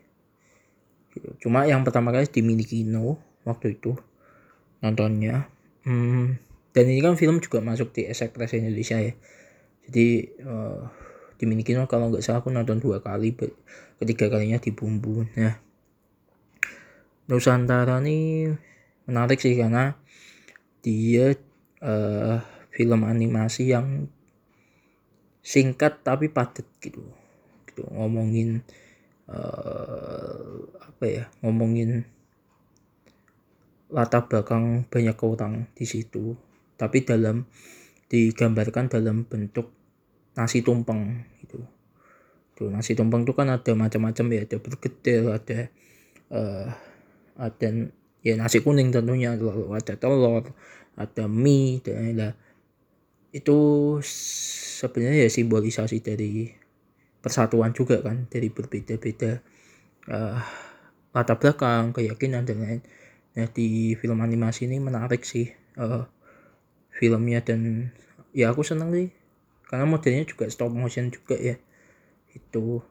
Cuma 1.43 1.67
yang 1.67 1.83
pertama 1.83 2.15
kali 2.15 2.25
di 2.31 2.39
Mini 2.39 2.63
Kino 2.63 3.19
waktu 3.43 3.75
itu 3.75 3.93
nontonnya. 4.79 5.51
Hmm, 5.83 6.39
dan 6.71 6.85
ini 6.87 7.03
kan 7.03 7.19
film 7.19 7.43
juga 7.43 7.59
masuk 7.59 7.91
di 7.91 8.07
Express 8.07 8.55
Indonesia 8.55 8.97
ya. 8.97 9.13
Jadi 9.85 10.07
uh, 10.47 10.87
di 11.35 11.43
Mini 11.43 11.67
Kino 11.67 11.83
kalau 11.91 12.09
nggak 12.09 12.23
salah 12.23 12.39
aku 12.39 12.49
nonton 12.49 12.79
dua 12.79 13.03
kali 13.03 13.35
ketiga 13.99 14.31
kalinya 14.31 14.57
di 14.57 14.71
Bumbu. 14.71 15.27
Nah 15.35 15.59
Nusantara 17.29 18.01
ini 18.01 18.49
menarik 19.05 19.37
sih 19.37 19.53
karena 19.53 19.93
dia 20.81 21.37
uh, 21.83 22.41
film 22.73 23.05
animasi 23.05 23.69
yang 23.69 24.09
singkat 25.45 26.01
tapi 26.01 26.31
padat 26.33 26.65
gitu 26.81 27.05
gitu. 27.79 27.87
Ngomongin 27.95 28.59
uh, 29.31 30.67
apa 30.83 31.05
ya 31.07 31.23
ngomongin 31.39 32.03
latar 33.89 34.27
belakang 34.27 34.83
banyak 34.91 35.17
orang 35.23 35.71
di 35.71 35.87
situ. 35.87 36.35
Tapi 36.75 37.07
dalam 37.07 37.47
digambarkan 38.11 38.91
dalam 38.91 39.23
bentuk 39.23 39.71
nasi 40.35 40.59
tumpeng 40.59 41.23
gitu. 41.39 41.63
Tuh 42.59 42.67
nasi 42.67 42.99
tumpeng 42.99 43.23
itu 43.23 43.31
kan 43.31 43.47
ada 43.47 43.71
macam-macam 43.71 44.25
ya. 44.35 44.41
Ada 44.43 44.57
bergedel 44.59 45.23
ada 45.31 45.59
uh, 46.35 46.67
ada 47.39 47.67
ya 48.19 48.35
nasi 48.35 48.59
kuning 48.59 48.91
tentunya 48.91 49.31
lalu 49.39 49.71
ada 49.71 49.95
telur 49.95 50.43
ada 50.99 51.23
mie 51.31 51.79
dan 51.79 52.11
ada 52.11 52.29
itu 53.31 53.57
sebenarnya 54.79 55.23
ya 55.23 55.31
simbolisasi 55.31 56.03
dari 56.03 56.58
persatuan 57.19 57.75
juga 57.75 57.99
kan 57.99 58.27
dari 58.31 58.47
berbeda-beda 58.51 59.43
uh, 60.11 60.39
latar 61.11 61.37
belakang 61.37 61.91
keyakinan 61.91 62.47
dan 62.47 62.57
lain 62.63 62.81
nah 63.35 63.45
di 63.45 63.93
film 63.95 64.19
animasi 64.19 64.65
ini 64.65 64.81
menarik 64.81 65.23
sih 65.23 65.51
uh, 65.77 66.07
filmnya 66.89 67.39
dan 67.45 67.91
ya 68.33 68.51
aku 68.51 68.65
senang 68.65 68.91
sih 68.91 69.09
karena 69.69 69.85
modelnya 69.85 70.25
juga 70.25 70.49
stop 70.49 70.73
motion 70.73 71.13
juga 71.13 71.37
ya 71.37 71.55
itu 72.33 72.81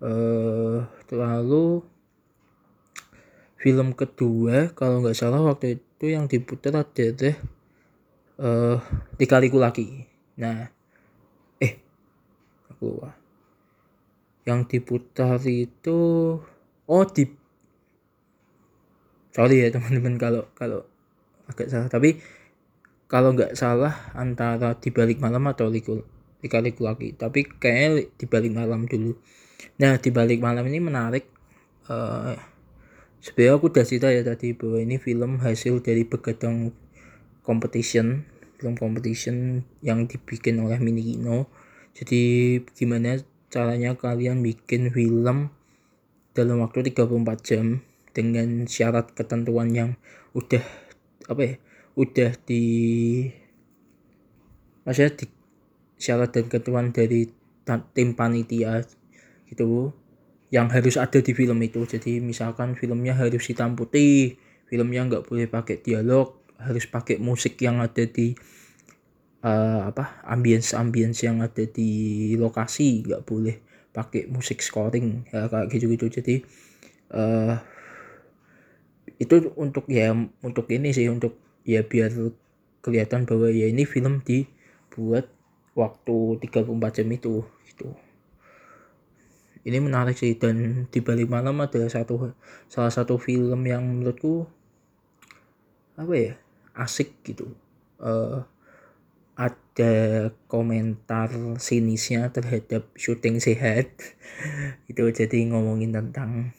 uh, 0.00 0.84
terlalu 1.06 1.84
film 3.60 3.92
kedua 3.92 4.72
kalau 4.72 5.04
nggak 5.04 5.16
salah 5.16 5.44
waktu 5.44 5.76
itu 5.76 6.16
yang 6.16 6.24
diputar 6.24 6.80
adalah 6.80 7.36
uh, 8.40 8.80
Dikaliku 9.20 9.60
Lagi. 9.60 10.08
Nah 10.40 10.64
eh 10.64 10.79
lupa 12.80 13.16
yang 14.48 14.64
diputar 14.64 15.38
itu 15.44 16.00
oh 16.88 17.04
di 17.06 17.24
sorry 19.30 19.62
ya 19.62 19.68
teman-teman 19.74 20.16
kalau 20.18 20.44
kalau 20.58 20.82
agak 21.50 21.66
salah. 21.70 21.88
Tapi 21.90 22.18
kalau 23.10 23.34
nggak 23.34 23.58
salah 23.58 24.14
antara 24.14 24.78
di 24.78 24.94
balik 24.94 25.18
malam 25.18 25.50
atau 25.50 25.66
liku 25.66 26.02
dikaliku 26.40 26.86
lagi. 26.86 27.12
Tapi 27.14 27.46
kayaknya 27.46 28.06
di 28.14 28.26
balik 28.30 28.52
malam 28.54 28.86
dulu. 28.86 29.18
Nah 29.82 29.98
di 29.98 30.10
balik 30.14 30.38
malam 30.40 30.64
ini 30.70 30.78
menarik 30.78 31.26
uh, 31.90 32.38
sebenarnya 33.20 33.58
aku 33.58 33.66
udah 33.68 33.84
cerita 33.84 34.08
ya 34.08 34.24
tadi 34.24 34.56
bahwa 34.56 34.78
ini 34.80 34.96
film 34.96 35.42
hasil 35.42 35.84
dari 35.84 36.08
begadang 36.08 36.72
competition 37.44 38.24
film 38.56 38.76
competition 38.76 39.64
yang 39.80 40.04
dibikin 40.04 40.60
oleh 40.60 40.76
Mini 40.80 41.00
Kino 41.12 41.48
jadi 41.96 42.22
gimana 42.74 43.20
caranya 43.50 43.98
kalian 43.98 44.40
bikin 44.40 44.94
film 44.94 45.50
dalam 46.32 46.56
waktu 46.62 46.94
34 46.94 47.46
jam 47.46 47.82
dengan 48.14 48.66
syarat 48.70 49.10
ketentuan 49.14 49.74
yang 49.74 49.90
udah 50.34 50.62
apa 51.26 51.40
ya 51.42 51.54
udah 51.98 52.30
di 52.46 52.64
maksudnya 54.86 55.12
di 55.18 55.26
syarat 56.00 56.30
dan 56.32 56.46
ketentuan 56.46 56.94
dari 56.94 57.28
tim 57.94 58.14
panitia 58.14 58.82
gitu 59.50 59.94
yang 60.50 60.66
harus 60.66 60.98
ada 60.98 61.22
di 61.22 61.30
film 61.30 61.62
itu. 61.62 61.86
Jadi 61.86 62.18
misalkan 62.18 62.74
filmnya 62.74 63.14
harus 63.14 63.46
hitam 63.46 63.78
putih 63.78 64.34
filmnya 64.70 65.02
nggak 65.06 65.26
boleh 65.26 65.50
pakai 65.50 65.82
dialog 65.82 66.38
harus 66.62 66.86
pakai 66.86 67.18
musik 67.18 67.58
yang 67.58 67.82
ada 67.82 68.06
di 68.06 68.38
uh, 69.44 69.88
apa 69.88 70.24
ambience 70.26 70.72
ambience 70.76 71.24
yang 71.24 71.44
ada 71.44 71.64
di 71.66 72.32
lokasi 72.36 73.04
nggak 73.06 73.24
boleh 73.24 73.56
pakai 73.90 74.30
musik 74.30 74.62
scoring 74.62 75.26
ya 75.34 75.50
kayak 75.50 75.66
gitu 75.74 75.86
gitu 75.94 76.06
jadi 76.20 76.34
uh, 77.10 77.58
itu 79.20 79.52
untuk 79.60 79.84
ya 79.90 80.16
untuk 80.40 80.64
ini 80.72 80.96
sih 80.96 81.10
untuk 81.12 81.36
ya 81.68 81.84
biar 81.84 82.08
kelihatan 82.80 83.28
bahwa 83.28 83.52
ya 83.52 83.68
ini 83.68 83.84
film 83.84 84.24
dibuat 84.24 85.28
waktu 85.76 86.40
34 86.40 86.96
jam 86.96 87.08
itu 87.12 87.44
gitu. 87.68 87.88
Ini 89.60 89.76
menarik 89.76 90.16
sih 90.16 90.40
dan 90.40 90.88
di 90.88 91.04
balik 91.04 91.28
malam 91.28 91.60
adalah 91.60 91.92
satu 91.92 92.32
salah 92.64 92.88
satu 92.88 93.20
film 93.20 93.60
yang 93.68 93.84
menurutku 93.84 94.48
apa 96.00 96.12
ya 96.16 96.32
asik 96.72 97.20
gitu. 97.20 97.52
Uh, 98.00 98.40
ada 99.38 99.94
komentar 100.50 101.30
sinisnya 101.58 102.30
terhadap 102.30 102.90
syuting 102.94 103.38
sehat. 103.38 103.90
Itu 104.90 105.08
jadi 105.10 105.46
ngomongin 105.50 105.94
tentang 105.94 106.54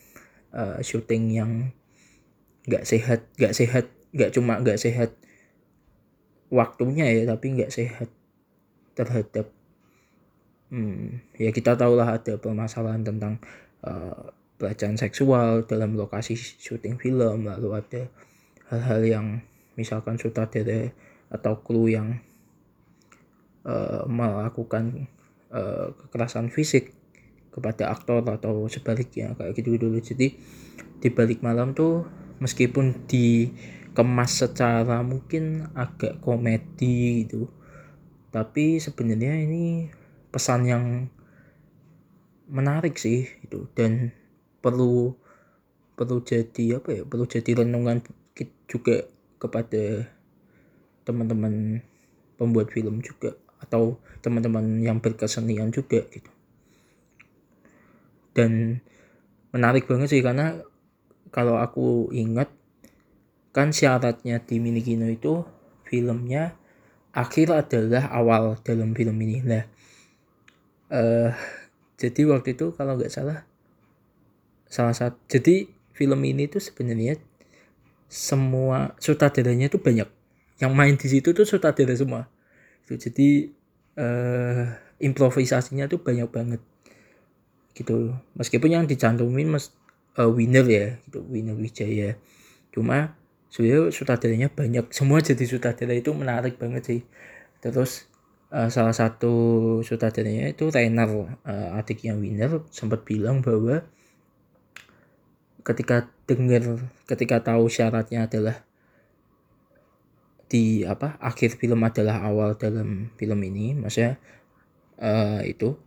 uh, 0.55 0.79
syuting 0.84 1.31
yang 1.31 1.51
nggak 2.62 2.86
sehat 2.86 3.25
nggak 3.41 3.53
sehat 3.57 3.86
nggak 4.13 4.31
cuma 4.38 4.62
nggak 4.62 4.77
sehat 4.77 5.17
waktunya 6.53 7.10
ya 7.10 7.23
tapi 7.34 7.57
nggak 7.57 7.73
sehat 7.73 8.10
terhadap 8.93 9.49
hmm, 10.69 11.25
ya 11.41 11.49
kita 11.49 11.73
tahulah 11.73 12.21
ada 12.21 12.38
permasalahan 12.38 13.01
tentang 13.01 13.41
uh, 13.81 14.29
pelecehan 14.62 14.99
seksual 14.99 15.65
dalam 15.65 15.97
lokasi 15.97 16.38
syuting 16.38 17.01
film 17.01 17.49
lalu 17.49 17.81
ada 17.81 18.05
hal-hal 18.69 19.01
yang 19.01 19.27
misalkan 19.73 20.21
sutradara 20.21 20.93
atau 21.34 21.57
kru 21.65 21.89
yang 21.89 22.21
uh, 23.67 24.06
melakukan 24.08 25.08
uh, 25.54 25.93
kekerasan 26.06 26.50
fisik 26.50 26.93
kepada 27.52 27.91
aktor 27.91 28.24
atau 28.24 28.65
sebaliknya 28.71 29.36
kayak 29.36 29.58
gitu 29.60 29.76
dulu. 29.76 30.00
Jadi 30.00 30.39
di 31.02 31.10
balik 31.10 31.41
malam 31.41 31.74
tuh 31.74 32.06
meskipun 32.41 33.06
dikemas 33.06 34.45
secara 34.45 35.06
mungkin 35.06 35.69
agak 35.78 36.21
komedi 36.21 37.26
gitu 37.26 37.50
tapi 38.32 38.80
sebenarnya 38.80 39.43
ini 39.43 39.91
pesan 40.32 40.63
yang 40.63 40.86
menarik 42.47 42.95
sih 42.95 43.28
itu 43.43 43.67
dan 43.76 44.15
perlu 44.63 45.13
perlu 46.00 46.24
jadi 46.24 46.80
apa 46.80 46.89
ya 46.95 47.04
perlu 47.04 47.28
jadi 47.28 47.62
renungan 47.65 48.00
juga 48.65 49.04
kepada 49.38 50.08
teman-teman 51.04 51.84
pembuat 52.39 52.71
film 52.71 53.04
juga 53.04 53.36
atau 53.62 54.02
teman-teman 54.26 54.82
yang 54.82 54.97
berkesenian 54.97 55.69
juga 55.69 56.06
gitu. 56.10 56.32
Dan 58.34 58.82
menarik 59.52 59.86
banget 59.86 60.17
sih 60.17 60.24
karena 60.24 60.60
kalau 61.32 61.60
aku 61.60 62.12
ingat 62.15 62.50
kan 63.52 63.76
syaratnya 63.76 64.39
di 64.39 64.63
Minikino 64.63 65.08
itu 65.12 65.43
filmnya 65.84 66.56
akhir 67.12 67.52
adalah 67.52 68.08
awal 68.12 68.56
dalam 68.63 68.95
film 68.95 69.19
ini. 69.19 69.43
Lah 69.43 69.63
uh, 70.91 71.32
jadi 72.00 72.21
waktu 72.32 72.56
itu 72.56 72.71
kalau 72.74 72.95
nggak 72.95 73.12
salah 73.12 73.43
salah 74.71 74.95
satu 74.95 75.19
jadi 75.28 75.67
film 75.91 76.24
ini 76.24 76.47
tuh 76.47 76.63
sebenarnya 76.63 77.19
semua 78.08 78.95
sutradaranya 79.00 79.67
tuh 79.67 79.84
banyak. 79.84 80.08
Yang 80.62 80.71
main 80.78 80.95
di 80.95 81.08
situ 81.10 81.36
tuh 81.36 81.43
sutradara 81.43 81.91
semua 81.97 82.32
itu 82.91 83.08
jadi 83.08 83.30
uh, 83.95 84.63
improvisasinya 84.99 85.88
tuh 85.88 86.04
banyak 86.04 86.27
banget. 86.27 86.62
Gitu. 87.71 88.12
Meskipun 88.36 88.75
yang 88.75 88.84
dicantumin 88.84 89.47
mes 89.47 89.71
uh, 90.19 90.27
winner 90.27 90.67
ya 90.67 90.99
gitu. 91.08 91.23
Winner 91.23 91.56
Wijaya. 91.56 92.19
Cuma 92.75 93.15
sebenarnya 93.47 93.95
sutradaranya 93.95 94.51
banyak. 94.51 94.91
Semua 94.97 95.23
jadi 95.23 95.47
sutradara 95.47 95.95
itu 95.95 96.12
menarik 96.12 96.60
banget 96.60 96.84
sih. 96.84 97.01
Terus 97.63 98.12
uh, 98.51 98.67
salah 98.67 98.91
satu 98.91 99.34
sutradaranya 99.88 100.51
itu 100.51 100.67
Rainer 100.67 101.08
uh, 101.08 101.80
adiknya 101.80 102.19
winner 102.19 102.67
sempat 102.75 103.08
bilang 103.08 103.39
bahwa 103.39 103.88
ketika 105.62 106.10
dengar 106.25 106.89
ketika 107.06 107.38
tahu 107.39 107.69
syaratnya 107.69 108.25
adalah 108.25 108.65
di 110.51 110.83
apa 110.83 111.15
akhir 111.23 111.55
film 111.55 111.79
adalah 111.87 112.27
awal 112.27 112.59
dalam 112.59 113.15
film 113.15 113.39
ini. 113.47 113.71
Maksudnya 113.71 114.19
uh, 114.99 115.39
itu 115.47 115.79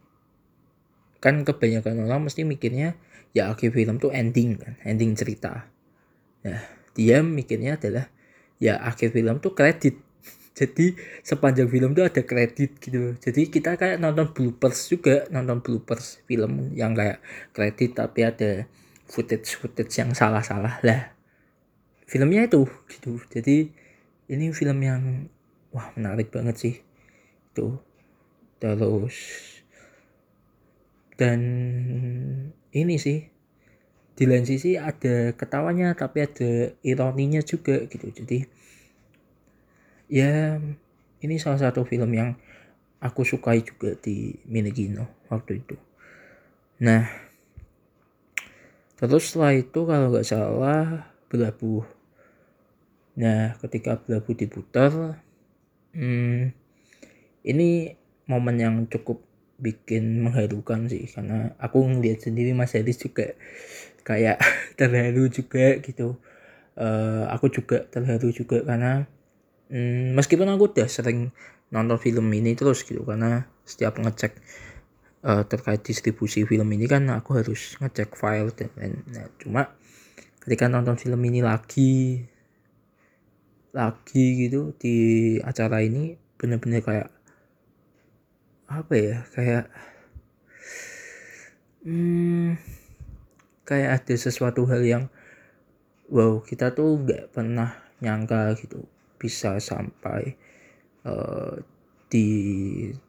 kan 1.20 1.44
kebanyakan 1.44 2.08
orang 2.08 2.24
mesti 2.24 2.48
mikirnya 2.48 2.96
ya 3.36 3.52
akhir 3.52 3.76
film 3.76 4.00
tuh 4.00 4.08
ending 4.08 4.56
kan 4.56 4.80
ending 4.88 5.12
cerita. 5.12 5.68
Nah 6.48 6.60
dia 6.96 7.20
mikirnya 7.20 7.76
adalah 7.76 8.08
ya 8.56 8.80
akhir 8.80 9.12
film 9.12 9.44
tuh 9.44 9.52
kredit. 9.52 10.00
Jadi 10.58 10.96
sepanjang 11.20 11.68
film 11.68 11.92
tuh 11.92 12.08
ada 12.08 12.24
kredit 12.24 12.80
gitu. 12.80 13.20
Jadi 13.20 13.52
kita 13.52 13.76
kayak 13.76 14.00
nonton 14.00 14.32
bloopers 14.32 14.88
juga 14.88 15.28
nonton 15.28 15.60
bloopers 15.60 16.24
film 16.24 16.72
yang 16.72 16.96
kayak 16.96 17.20
kredit 17.52 18.00
tapi 18.00 18.24
ada 18.24 18.64
footage 19.04 19.60
footage 19.60 19.92
yang 20.00 20.16
salah-salah 20.16 20.80
lah. 20.80 21.12
Filmnya 22.08 22.48
itu 22.48 22.64
gitu. 22.88 23.20
Jadi 23.28 23.83
ini 24.28 24.50
film 24.56 24.78
yang 24.80 25.28
wah 25.74 25.92
menarik 25.98 26.32
banget 26.32 26.56
sih. 26.56 26.74
Tuh 27.52 27.80
terus 28.62 29.16
dan 31.20 31.40
ini 32.72 32.96
sih. 32.96 33.28
Di 34.14 34.30
lain 34.30 34.46
sisi 34.46 34.78
ada 34.78 35.34
ketawanya 35.34 35.90
tapi 35.98 36.22
ada 36.22 36.70
ironinya 36.86 37.42
juga 37.42 37.82
gitu. 37.90 38.06
Jadi 38.14 38.46
ya 40.06 40.62
ini 41.18 41.34
salah 41.42 41.58
satu 41.58 41.82
film 41.82 42.14
yang 42.14 42.38
aku 43.02 43.26
sukai 43.26 43.66
juga 43.66 43.98
di 43.98 44.38
Minegino 44.46 45.26
waktu 45.28 45.66
itu. 45.66 45.76
Nah 46.80 47.10
terus 48.94 49.34
setelah 49.34 49.52
itu 49.58 49.80
kalau 49.82 50.14
nggak 50.14 50.28
salah 50.30 51.10
berlabuh 51.26 51.82
Nah, 53.14 53.54
ketika 53.62 53.98
Blabu 54.02 54.34
diputar, 54.34 55.22
hmm, 55.94 56.50
ini 57.46 57.68
momen 58.26 58.56
yang 58.58 58.76
cukup 58.90 59.22
bikin 59.54 60.26
mengharukan 60.26 60.90
sih 60.90 61.06
karena 61.06 61.54
aku 61.62 61.78
ngeliat 61.86 62.26
sendiri 62.26 62.50
Mas 62.58 62.74
Haris 62.74 62.98
juga 62.98 63.38
kayak 64.02 64.42
terharu 64.78 65.30
juga 65.30 65.78
gitu. 65.78 66.18
Uh, 66.74 67.30
aku 67.30 67.54
juga 67.54 67.86
terharu 67.86 68.34
juga 68.34 68.58
karena 68.66 69.06
hmm, 69.70 70.18
meskipun 70.18 70.50
aku 70.50 70.74
udah 70.74 70.90
sering 70.90 71.30
nonton 71.70 71.98
film 72.02 72.26
ini 72.34 72.58
terus 72.58 72.82
gitu 72.82 73.06
karena 73.06 73.46
setiap 73.62 74.02
ngecek 74.02 74.34
uh, 75.24 75.42
terkait 75.46 75.80
distribusi 75.86 76.44
film 76.44 76.68
ini 76.74 76.90
kan 76.90 77.08
aku 77.10 77.40
harus 77.40 77.78
ngecek 77.80 78.14
file 78.14 78.52
dan 78.52 78.70
lain 78.76 78.94
nah, 79.10 79.26
cuma 79.40 79.62
ketika 80.44 80.68
nonton 80.68 80.94
film 81.00 81.20
ini 81.24 81.40
lagi 81.40 82.22
lagi 83.74 84.46
gitu 84.46 84.70
di 84.78 84.96
acara 85.42 85.82
ini 85.82 86.14
bener-bener 86.38 86.78
kayak 86.78 87.10
apa 88.70 88.94
ya 88.94 89.16
kayak 89.34 89.64
hmm, 91.82 92.56
kayak 93.66 93.90
ada 94.00 94.14
sesuatu 94.14 94.64
hal 94.70 94.82
yang 94.86 95.04
wow 96.08 96.38
kita 96.40 96.70
tuh 96.70 97.02
nggak 97.02 97.34
pernah 97.34 97.74
nyangka 97.98 98.54
gitu 98.62 98.86
bisa 99.18 99.58
sampai 99.58 100.38
uh, 101.02 101.58
di 102.06 102.28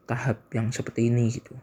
tahap 0.08 0.50
yang 0.50 0.74
seperti 0.74 1.12
ini 1.12 1.30
gitu. 1.30 1.54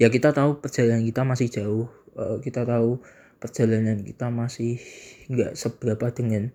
Ya 0.00 0.10
kita 0.10 0.34
tahu 0.34 0.58
perjalanan 0.58 1.04
kita 1.06 1.22
masih 1.22 1.48
jauh 1.52 1.86
uh, 2.18 2.40
kita 2.42 2.66
tahu 2.66 2.98
perjalanan 3.38 4.02
kita 4.02 4.32
masih 4.32 4.80
nggak 5.28 5.54
seberapa 5.54 6.10
dengan 6.10 6.50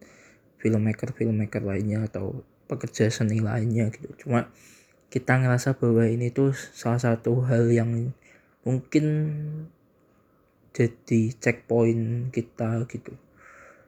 filmmaker 0.57 1.13
filmmaker 1.13 1.61
lainnya 1.61 2.05
atau 2.05 2.41
pekerja 2.67 3.07
seni 3.07 3.39
lainnya 3.39 3.89
gitu. 3.93 4.27
Cuma 4.27 4.51
kita 5.07 5.39
ngerasa 5.39 5.79
bahwa 5.79 6.03
ini 6.03 6.29
tuh 6.35 6.51
salah 6.53 6.99
satu 6.99 7.45
hal 7.47 7.71
yang 7.71 8.11
mungkin 8.67 9.05
jadi 10.75 11.33
checkpoint 11.39 12.29
kita 12.35 12.83
gitu. 12.91 13.15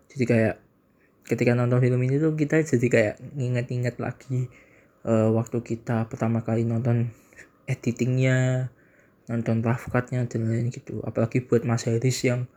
Jadi 0.09 0.23
kayak 0.25 0.55
ketika 1.27 1.53
nonton 1.53 1.83
film 1.83 2.01
ini 2.01 2.17
tuh 2.17 2.33
kita 2.33 2.63
jadi 2.65 2.87
kayak 2.89 3.15
nginget-nginget 3.37 4.01
lagi 4.01 4.49
uh, 5.05 5.29
waktu 5.29 5.61
kita 5.61 6.09
pertama 6.09 6.41
kali 6.41 6.65
nonton 6.65 7.13
editingnya 7.69 8.71
nonton 9.29 9.61
rough 9.61 9.85
cutnya 9.93 10.25
dan 10.25 10.49
lain 10.49 10.73
gitu. 10.73 11.05
Apalagi 11.05 11.45
buat 11.45 11.61
Mas 11.61 11.85
Haris 11.85 12.25
yang 12.25 12.49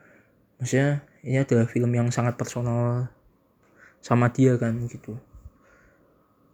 maksudnya 0.56 1.04
ini 1.20 1.36
adalah 1.42 1.68
film 1.68 1.92
yang 1.92 2.08
sangat 2.08 2.40
personal 2.40 3.12
sama 4.02 4.34
dia 4.34 4.58
kan 4.58 4.84
gitu. 4.90 5.16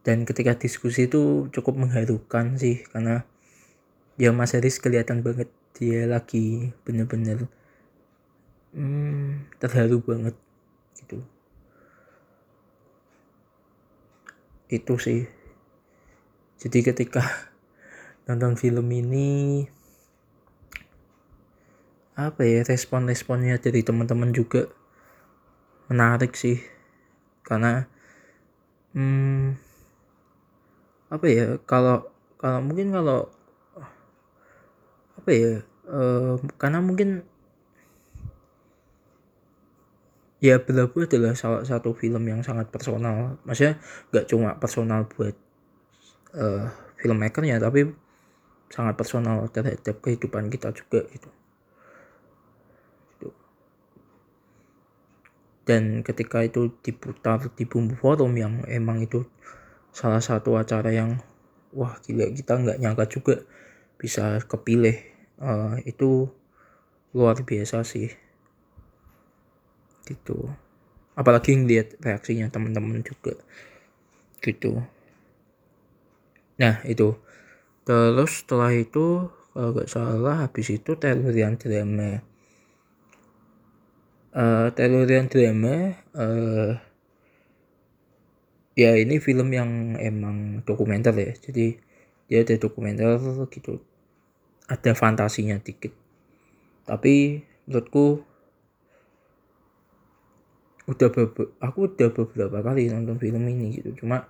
Dan 0.05 0.29
ketika 0.29 0.55
diskusi 0.55 1.09
itu 1.09 1.49
cukup 1.51 1.81
mengharukan 1.81 2.61
sih 2.61 2.85
karena 2.93 3.25
ya 4.21 4.31
Mas 4.37 4.53
Haris 4.53 4.79
kelihatan 4.79 5.25
banget 5.25 5.49
dia 5.75 6.05
lagi 6.05 6.71
bener-bener 6.85 7.49
hmm, 8.77 9.49
terharu 9.57 10.05
banget 10.05 10.37
gitu. 11.01 11.25
Itu 14.69 14.95
sih. 15.01 15.25
Jadi 16.61 16.79
ketika 16.85 17.25
nonton 18.29 18.61
film 18.61 18.87
ini 18.93 19.65
apa 22.19 22.43
ya 22.43 22.67
respon-responnya 22.67 23.63
dari 23.63 23.87
teman-teman 23.87 24.35
juga 24.35 24.67
menarik 25.87 26.35
sih 26.35 26.78
karena 27.49 27.89
hmm, 28.93 29.57
apa 31.09 31.27
ya 31.33 31.57
kalau 31.65 32.05
kalau 32.37 32.61
mungkin 32.61 32.93
kalau 32.93 33.33
apa 35.17 35.31
ya 35.33 35.53
uh, 35.89 36.37
karena 36.61 36.85
mungkin 36.85 37.25
ya 40.45 40.61
Belabu 40.61 41.09
adalah 41.09 41.33
salah 41.35 41.65
satu 41.65 41.97
film 41.97 42.23
yang 42.29 42.45
sangat 42.45 42.71
personal. 42.71 43.41
Maksudnya 43.43 43.81
nggak 44.13 44.27
cuma 44.29 44.55
personal 44.61 45.09
buat 45.11 45.35
uh, 46.37 46.69
filmmakernya 47.01 47.59
tapi 47.59 47.89
sangat 48.69 48.95
personal 49.01 49.49
terhadap 49.49 49.97
kehidupan 50.05 50.53
kita 50.53 50.69
juga 50.77 51.09
gitu 51.09 51.33
dan 55.69 56.01
ketika 56.01 56.41
itu 56.41 56.73
diputar 56.81 57.45
di 57.53 57.69
bumbu 57.69 57.93
forum 57.93 58.33
yang 58.41 58.65
emang 58.65 59.05
itu 59.05 59.29
salah 59.93 60.25
satu 60.25 60.57
acara 60.57 60.89
yang 60.89 61.21
wah 61.77 62.01
gila 62.01 62.33
kita 62.33 62.57
nggak 62.57 62.81
nyangka 62.81 63.05
juga 63.13 63.45
bisa 64.01 64.41
kepilih 64.49 64.97
uh, 65.45 65.77
itu 65.85 66.33
luar 67.13 67.45
biasa 67.45 67.85
sih. 67.85 68.09
Gitu. 70.09 70.49
Apalagi 71.13 71.53
ngeliat 71.53 72.01
reaksinya 72.01 72.49
teman-teman 72.49 73.05
juga. 73.05 73.37
Gitu. 74.41 74.81
Nah 76.57 76.81
itu. 76.89 77.13
Terus 77.85 78.45
setelah 78.45 78.73
itu 78.73 79.29
kalau 79.53 79.75
nggak 79.75 79.91
salah 79.91 80.49
habis 80.49 80.73
itu 80.73 80.97
terlihat 80.97 81.61
drama 81.61 82.25
uh, 84.35 84.69
Tellurian 84.75 85.31
Drama 85.31 85.97
uh, 86.17 86.73
ya 88.79 88.95
ini 88.95 89.19
film 89.19 89.51
yang 89.51 89.97
emang 89.99 90.63
dokumenter 90.63 91.15
ya. 91.17 91.33
Jadi 91.35 91.79
dia 92.29 92.45
ada 92.45 92.55
dokumenter 92.61 93.19
gitu. 93.49 93.81
Ada 94.69 94.93
fantasinya 94.93 95.57
dikit. 95.59 95.93
Tapi 96.85 97.43
menurutku 97.67 98.25
udah 100.89 101.09
aku 101.61 101.79
udah 101.93 102.09
beberapa 102.13 102.59
kali 102.65 102.89
nonton 102.89 103.21
film 103.21 103.45
ini 103.49 103.81
gitu. 103.81 104.05
Cuma 104.05 104.29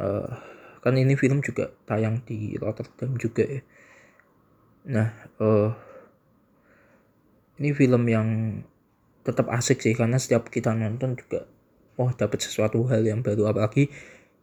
uh, 0.00 0.32
kan 0.80 0.94
ini 0.94 1.18
film 1.18 1.42
juga 1.42 1.74
tayang 1.84 2.24
di 2.24 2.56
Rotterdam 2.56 3.16
juga 3.20 3.44
ya. 3.44 3.62
Nah 4.88 5.08
uh, 5.42 5.70
ini 7.58 7.74
film 7.74 8.06
yang 8.06 8.28
tetap 9.28 9.52
asik 9.52 9.84
sih 9.84 9.92
karena 9.92 10.16
setiap 10.16 10.48
kita 10.48 10.72
nonton 10.72 11.12
juga 11.20 11.44
oh 12.00 12.08
dapat 12.16 12.40
sesuatu 12.40 12.80
hal 12.88 13.04
yang 13.04 13.20
baru. 13.20 13.52
Apalagi 13.52 13.92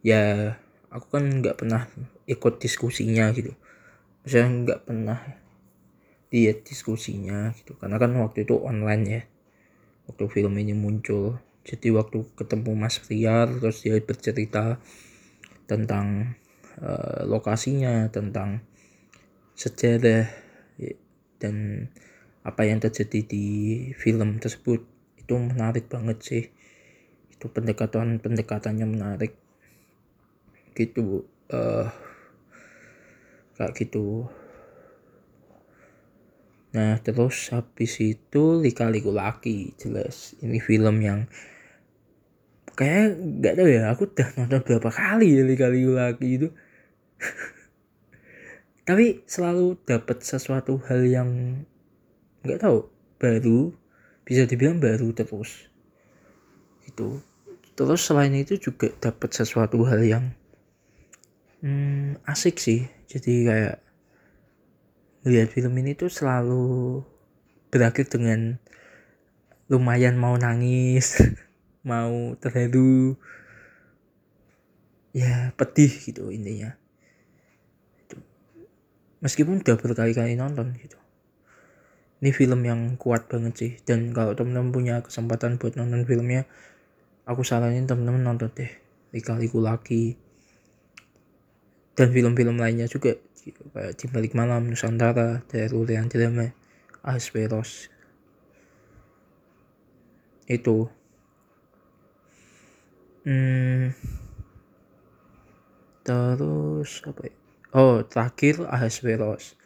ya 0.05 0.53
aku 0.93 1.17
kan 1.17 1.41
nggak 1.41 1.57
pernah 1.57 1.89
ikut 2.29 2.61
diskusinya 2.61 3.33
gitu. 3.33 3.57
Saya 4.21 4.45
nggak 4.45 4.85
pernah 4.85 5.17
lihat 6.29 6.61
diskusinya 6.69 7.49
gitu. 7.57 7.73
Karena 7.81 7.97
kan 7.97 8.13
waktu 8.21 8.45
itu 8.45 8.61
online 8.61 9.03
ya. 9.09 9.21
Waktu 10.05 10.23
film 10.29 10.53
ini 10.61 10.77
muncul. 10.77 11.41
Jadi 11.65 11.89
waktu 11.89 12.21
ketemu 12.37 12.77
Mas 12.77 13.01
Riar 13.09 13.49
terus 13.57 13.81
dia 13.81 13.97
bercerita 13.97 14.77
tentang 15.65 16.37
uh, 16.77 17.25
lokasinya 17.25 18.05
tentang 18.13 18.61
sejarah 19.57 20.29
dan 21.41 21.89
apa 22.45 22.61
yang 22.69 22.77
terjadi 22.77 23.25
di 23.25 23.45
film 23.97 24.37
tersebut. 24.37 24.85
Itu 25.17 25.41
menarik 25.41 25.89
banget 25.89 26.17
sih. 26.21 26.43
Itu 27.33 27.49
pendekatan 27.49 28.21
pendekatannya 28.21 28.85
menarik. 28.85 29.33
Gitu 30.77 31.25
uh, 31.49 31.89
kayak 33.57 33.73
gitu. 33.81 34.29
Nah 36.75 36.99
terus 37.01 37.49
habis 37.49 37.97
itu 37.97 38.43
lika-liku 38.61 39.09
laki 39.09 39.73
jelas. 39.81 40.37
Ini 40.43 40.61
film 40.61 41.01
yang 41.01 41.25
kayak 42.75 43.15
nggak 43.15 43.53
tahu 43.55 43.69
ya 43.71 43.87
aku 43.87 44.03
udah 44.11 44.27
nonton 44.35 44.61
berapa 44.67 44.89
kali 44.91 45.39
ya 45.39 45.43
kali 45.55 45.81
lagi 45.87 46.29
itu. 46.29 46.47
Tapi 48.87 49.25
selalu 49.25 49.81
dapat 49.81 50.21
sesuatu 50.21 50.77
hal 50.85 51.01
yang 51.09 51.29
nggak 52.45 52.61
tahu. 52.61 52.85
Baru 53.17 53.73
bisa 54.25 54.49
dibilang 54.49 54.81
baru 54.81 55.13
terus. 55.13 55.69
Itu 56.85 57.21
terus 57.75 58.01
selain 58.07 58.31
itu 58.33 58.57
juga 58.57 58.89
dapat 58.97 59.35
sesuatu 59.35 59.83
hal 59.85 60.01
yang 60.01 60.25
hmm, 61.61 62.25
asik 62.25 62.57
sih. 62.57 62.89
Jadi 63.05 63.45
kayak 63.45 63.77
lihat 65.25 65.49
film 65.53 65.73
ini 65.77 65.93
tuh 65.93 66.09
selalu 66.09 67.01
berakhir 67.69 68.09
dengan 68.09 68.61
lumayan 69.69 70.17
mau 70.17 70.37
nangis 70.37 71.21
mau 71.89 72.33
terharu. 72.41 73.17
Ya 75.15 75.55
pedih 75.55 75.89
gitu 76.01 76.27
intinya. 76.33 76.75
Meskipun 79.23 79.63
udah 79.63 79.79
berkali-kali 79.79 80.35
nonton 80.37 80.75
gitu 80.75 81.04
ini 82.23 82.31
film 82.31 82.61
yang 82.63 82.95
kuat 82.95 83.27
banget 83.27 83.53
sih 83.55 83.71
dan 83.83 84.15
kalau 84.15 84.37
temen-temen 84.37 84.71
punya 84.71 84.95
kesempatan 85.03 85.59
buat 85.59 85.75
nonton 85.75 86.07
filmnya 86.07 86.47
aku 87.27 87.41
saranin 87.43 87.89
temen-temen 87.89 88.23
nonton 88.23 88.51
deh 88.53 88.71
Lika-liku 89.15 89.63
laki 89.63 90.19
dan 91.95 92.11
film-film 92.11 92.59
lainnya 92.59 92.87
juga 92.91 93.15
gitu. 93.39 93.63
kayak 93.71 93.95
di 93.95 94.05
balik 94.11 94.35
malam 94.35 94.67
Nusantara 94.67 95.43
yang 95.51 96.11
Drama 96.11 96.51
Asperos 97.05 97.87
itu 100.45 100.91
Hmm. 103.25 103.89
Terus 106.05 107.01
apa 107.09 107.21
ya? 107.25 107.33
Oh, 107.73 108.05
terakhir 108.05 108.61
Ahasveros. 108.69 109.57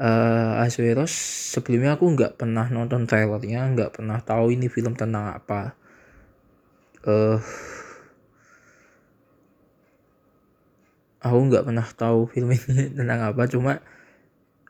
Uh, 0.00 0.64
Ahasveros 0.64 1.12
sebelumnya 1.52 1.92
aku 2.00 2.08
nggak 2.16 2.40
pernah 2.40 2.64
nonton 2.72 3.04
trailernya, 3.04 3.68
nggak 3.76 4.00
pernah 4.00 4.16
tahu 4.24 4.56
ini 4.56 4.72
film 4.72 4.96
tentang 4.96 5.28
apa. 5.36 5.76
Uh, 7.04 7.36
aku 11.20 11.38
nggak 11.52 11.64
pernah 11.68 11.84
tahu 11.84 12.32
film 12.32 12.48
ini 12.56 12.96
tentang 12.96 13.20
apa, 13.28 13.44
cuma 13.44 13.84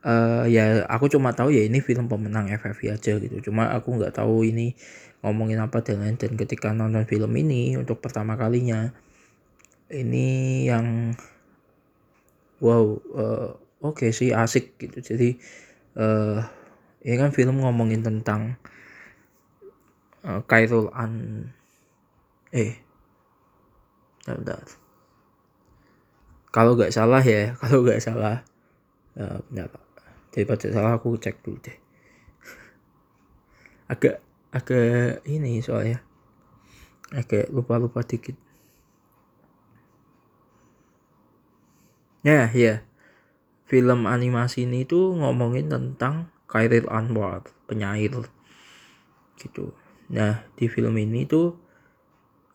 uh, 0.02 0.44
ya 0.50 0.82
aku 0.90 1.06
cuma 1.06 1.30
tahu 1.30 1.54
ya 1.54 1.62
ini 1.62 1.78
film 1.78 2.10
pemenang 2.10 2.50
FFI 2.50 2.98
aja 2.98 3.14
gitu. 3.22 3.36
Cuma 3.50 3.70
aku 3.70 4.02
nggak 4.02 4.18
tahu 4.18 4.42
ini 4.42 4.74
ngomongin 5.22 5.62
apa 5.62 5.78
dan 5.84 6.02
lain 6.02 6.16
dan 6.18 6.34
ketika 6.34 6.72
nonton 6.74 7.06
film 7.06 7.30
ini 7.36 7.76
untuk 7.76 8.00
pertama 8.02 8.34
kalinya 8.40 8.90
ini 9.92 10.64
yang 10.64 11.12
wow 12.62 12.84
uh, 13.14 13.52
oke 13.80 14.04
okay 14.04 14.10
sih 14.12 14.30
asik 14.36 14.76
gitu. 14.76 15.00
Jadi 15.00 15.40
uh, 15.96 16.44
ini 17.04 17.16
kan 17.16 17.32
film 17.32 17.64
ngomongin 17.64 18.04
tentang 18.04 18.60
uh, 20.24 20.40
Khairul 20.44 20.92
An 20.92 21.44
eh 22.52 22.76
kalau 26.50 26.74
nggak 26.76 26.92
salah 26.92 27.22
ya 27.22 27.54
kalau 27.60 27.82
nggak 27.86 28.02
salah 28.02 28.44
uh, 29.16 29.38
bentar 29.48 29.70
daripada 30.30 30.66
salah 30.70 30.94
aku 30.94 31.18
cek 31.18 31.42
dulu 31.42 31.58
deh. 31.58 31.78
Agak 33.92 34.22
agak 34.54 35.26
ini 35.26 35.58
soalnya. 35.58 36.02
Agak 37.10 37.50
lupa-lupa 37.50 38.06
dikit. 38.06 38.38
Ya 42.22 42.46
ya 42.52 42.84
film 43.70 44.10
animasi 44.10 44.66
ini 44.66 44.82
tuh 44.82 45.14
ngomongin 45.14 45.70
tentang 45.70 46.26
Khairil 46.50 46.90
Anwar 46.90 47.46
penyair. 47.70 48.26
Gitu. 49.38 49.70
Nah 50.10 50.42
di 50.58 50.66
film 50.66 50.98
ini 50.98 51.22
tuh 51.30 51.54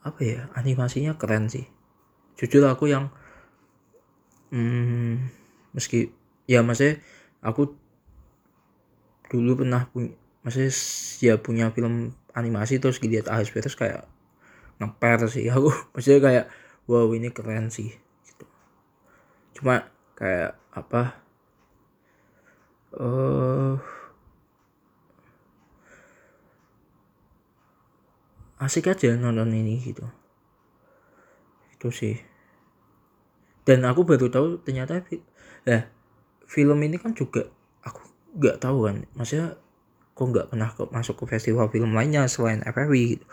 apa 0.04 0.20
ya 0.20 0.52
animasinya 0.60 1.16
keren 1.16 1.48
sih. 1.48 1.64
Jujur 2.36 2.68
aku 2.68 2.92
yang 2.92 3.16
hmm, 4.52 5.32
meski 5.72 6.12
ya 6.52 6.60
maksudnya 6.68 7.00
aku 7.40 7.80
dulu 9.32 9.64
pernah 9.64 9.88
punya 9.88 10.12
maksudnya 10.44 10.72
dia 11.24 11.36
punya 11.40 11.72
film 11.72 12.12
animasi 12.36 12.84
terus 12.84 13.00
dilihat 13.00 13.32
ASP 13.32 13.64
terus 13.64 13.80
kayak 13.80 14.04
ngeper 14.84 15.32
sih 15.32 15.48
aku. 15.48 15.72
Maksudnya 15.96 16.20
kayak 16.20 16.46
wow 16.92 17.08
ini 17.16 17.32
keren 17.32 17.72
sih 17.72 17.96
gitu. 18.28 18.44
Cuma 19.56 19.88
kayak 20.20 20.60
apa? 20.76 21.24
Uh, 22.96 23.76
asik 28.62 28.92
aja 28.92 29.16
nonton 29.16 29.52
ini 29.56 29.82
gitu. 29.84 30.04
Itu 31.76 31.90
sih. 31.92 32.20
Dan 33.66 33.88
aku 33.88 34.06
baru 34.06 34.30
tahu 34.30 34.62
ternyata 34.62 35.02
ya 35.66 35.90
film 36.46 36.78
ini 36.86 37.02
kan 37.02 37.18
juga 37.18 37.50
aku 37.82 38.06
nggak 38.38 38.62
tahu 38.62 38.92
kan. 38.92 39.08
Maksudnya 39.18 39.58
kok 40.16 40.32
nggak 40.32 40.48
pernah 40.48 40.70
ke, 40.72 40.88
masuk 40.96 41.16
ke 41.24 41.36
festival 41.36 41.68
film 41.68 41.92
lainnya 41.92 42.24
selain 42.32 42.64
FFI 42.64 43.20
gitu. 43.20 43.26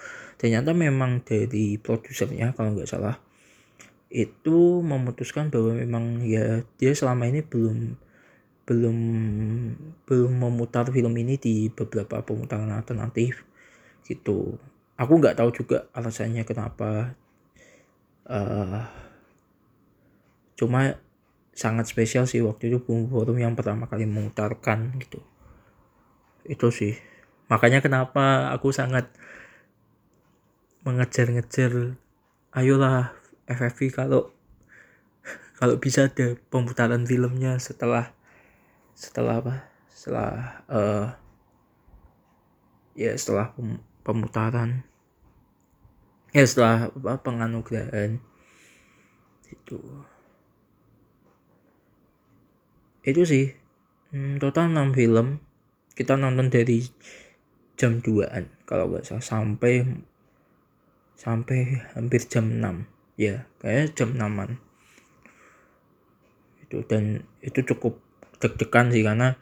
ternyata 0.43 0.75
memang 0.75 1.23
dari 1.23 1.79
produsernya 1.79 2.59
kalau 2.59 2.75
nggak 2.75 2.91
salah 2.91 3.23
itu 4.13 4.85
memutuskan 4.85 5.49
bahwa 5.49 5.73
memang 5.73 6.21
ya 6.21 6.61
dia 6.77 6.93
selama 6.93 7.33
ini 7.33 7.41
belum 7.41 7.97
belum 8.69 8.99
belum 10.05 10.33
memutar 10.37 10.93
film 10.93 11.17
ini 11.17 11.41
di 11.41 11.73
beberapa 11.73 12.21
pemutaran 12.21 12.71
alternatif 12.71 13.43
gitu. 14.05 14.61
Aku 15.01 15.17
nggak 15.17 15.41
tahu 15.41 15.51
juga 15.51 15.89
alasannya 15.97 16.45
kenapa 16.45 17.17
uh, 18.29 18.85
cuma 20.61 21.01
sangat 21.57 21.89
spesial 21.89 22.29
sih 22.29 22.45
waktu 22.45 22.69
itu 22.69 22.79
Bumbu 22.85 23.13
Forum 23.13 23.41
yang 23.41 23.57
pertama 23.57 23.89
kali 23.89 24.05
memutarkan 24.05 24.93
gitu. 25.01 25.25
Itu 26.45 26.69
sih. 26.69 27.01
Makanya 27.49 27.81
kenapa 27.81 28.53
aku 28.53 28.77
sangat 28.77 29.09
mengejar-ngejar 30.85 31.97
ayolah 32.53 33.22
FFV 33.55 33.93
kalau 33.93 34.33
kalau 35.63 35.79
bisa 35.79 36.11
ada 36.11 36.35
pemutaran 36.51 37.07
filmnya 37.07 37.55
setelah 37.63 38.11
setelah 38.99 39.39
apa? 39.39 39.55
Setelah 39.87 40.31
uh, 40.67 41.07
ya 42.99 43.15
setelah 43.15 43.55
pemutaran. 44.03 44.83
Ya 46.35 46.43
setelah 46.43 46.91
apa 46.91 47.23
penganugerahan. 47.23 48.19
Itu. 49.47 49.79
Itu 53.07 53.23
sih. 53.23 53.55
Hmm, 54.11 54.43
total 54.43 54.75
6 54.75 54.99
film. 54.99 55.39
Kita 55.95 56.19
nonton 56.19 56.51
dari 56.51 56.83
jam 57.79 58.03
2an 58.03 58.67
kalau 58.67 58.91
nggak 58.91 59.07
salah. 59.07 59.23
Sampai 59.23 59.87
sampai 61.15 61.87
hampir 61.95 62.27
jam 62.27 62.51
6 62.51 63.02
ya 63.17 63.45
kayak 63.61 63.93
jam 63.93 64.17
6an 64.17 64.57
itu 66.65 66.81
dan 66.89 67.27
itu 67.45 67.61
cukup 67.69 68.01
deg-degan 68.41 68.89
sih 68.91 69.05
karena 69.05 69.37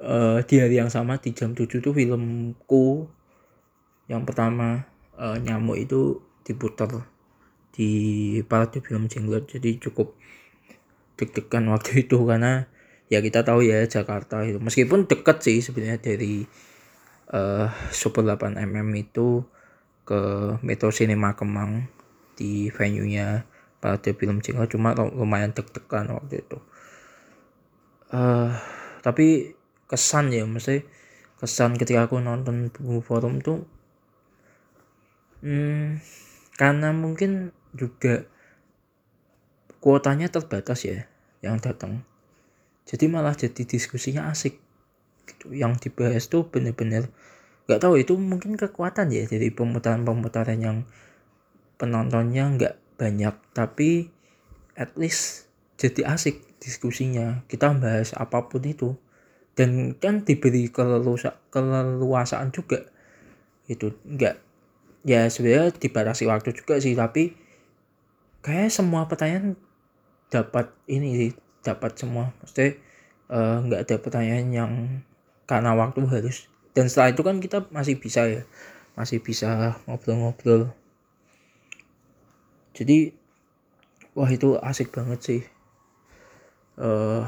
uh, 0.00 0.40
di 0.42 0.54
hari 0.58 0.80
yang 0.80 0.88
sama 0.88 1.20
di 1.20 1.36
jam 1.36 1.52
7 1.52 1.68
tuh 1.68 1.92
filmku 1.92 3.06
yang 4.08 4.24
pertama 4.24 4.88
uh, 5.18 5.36
nyamuk 5.36 5.76
itu 5.76 6.22
diputar 6.46 6.88
di 7.76 7.90
parade 8.48 8.80
film 8.80 9.10
jenglot 9.10 9.52
jadi 9.52 9.76
cukup 9.76 10.16
deg-degan 11.20 11.68
waktu 11.74 12.08
itu 12.08 12.16
karena 12.24 12.70
ya 13.12 13.22
kita 13.22 13.46
tahu 13.46 13.62
ya 13.66 13.84
Jakarta 13.86 14.42
itu. 14.42 14.58
Meskipun 14.58 15.06
dekat 15.06 15.42
sih 15.42 15.62
sebenarnya 15.62 15.98
dari 16.02 16.46
uh, 17.30 17.70
Super 17.90 18.26
8mm 18.26 18.88
itu 18.98 19.46
ke 20.06 20.20
Metro 20.62 20.90
Cinema 20.94 21.34
Kemang 21.34 21.90
di 22.36 22.68
venue-nya 22.70 23.48
pada 23.80 24.12
film 24.12 24.44
Cinta 24.44 24.68
cuma 24.68 24.92
lumayan 24.94 25.56
deg-degan 25.56 26.12
waktu 26.12 26.44
itu. 26.44 26.58
Uh, 28.12 28.54
tapi 29.02 29.56
kesan 29.90 30.30
ya 30.30 30.46
mesti 30.46 30.86
kesan 31.42 31.74
ketika 31.74 32.06
aku 32.06 32.22
nonton 32.22 32.70
buku 32.70 33.02
forum 33.02 33.42
tuh 33.42 33.66
hmm, 35.42 35.98
karena 36.54 36.94
mungkin 36.94 37.50
juga 37.74 38.24
kuotanya 39.82 40.30
terbatas 40.30 40.86
ya 40.86 41.06
yang 41.44 41.60
datang. 41.62 42.02
Jadi 42.86 43.10
malah 43.10 43.34
jadi 43.34 43.66
diskusinya 43.66 44.30
asik. 44.30 44.58
Gitu 45.26 45.54
yang 45.58 45.74
dibahas 45.78 46.30
tuh 46.30 46.46
bener-bener 46.46 47.10
nggak 47.66 47.82
tahu 47.82 47.98
itu 47.98 48.14
mungkin 48.14 48.54
kekuatan 48.54 49.10
ya 49.10 49.26
jadi 49.26 49.50
pemutaran-pemutaran 49.50 50.58
yang 50.62 50.86
penontonnya 51.76 52.48
nggak 52.56 52.74
banyak 52.96 53.36
tapi 53.52 54.08
at 54.76 54.92
least 54.96 55.48
jadi 55.76 56.16
asik 56.16 56.40
diskusinya. 56.60 57.44
Kita 57.48 57.72
bahas 57.76 58.16
apa 58.16 58.48
pun 58.48 58.64
itu. 58.64 58.96
Dan 59.56 59.96
kan 59.96 60.20
diberi 60.24 60.68
keleluasa, 60.68 61.40
keleluasaan 61.48 62.52
juga. 62.52 62.84
Itu 63.68 63.96
enggak 64.04 64.40
ya 65.06 65.30
sebenarnya 65.30 65.70
dibatasi 65.78 66.26
waktu 66.26 66.50
juga 66.50 66.82
sih 66.82 66.98
tapi 66.98 67.30
kayak 68.42 68.74
semua 68.74 69.06
pertanyaan 69.06 69.54
dapat 70.34 70.74
ini 70.90 71.08
sih 71.16 71.30
dapat 71.62 71.96
semua. 71.96 72.36
Mesti 72.42 72.76
uh, 73.32 73.64
nggak 73.64 73.80
ada 73.86 73.96
pertanyaan 74.02 74.46
yang 74.52 74.72
karena 75.46 75.72
waktu 75.72 76.04
harus. 76.10 76.50
Dan 76.76 76.92
setelah 76.92 77.16
itu 77.16 77.22
kan 77.24 77.40
kita 77.40 77.64
masih 77.72 77.96
bisa 77.96 78.28
ya 78.28 78.42
masih 78.96 79.20
bisa 79.20 79.76
ngobrol-ngobrol 79.84 80.72
jadi 82.76 83.16
wah 84.12 84.28
itu 84.28 84.60
asik 84.60 84.92
banget 84.92 85.20
sih. 85.24 85.42
Uh, 86.76 87.24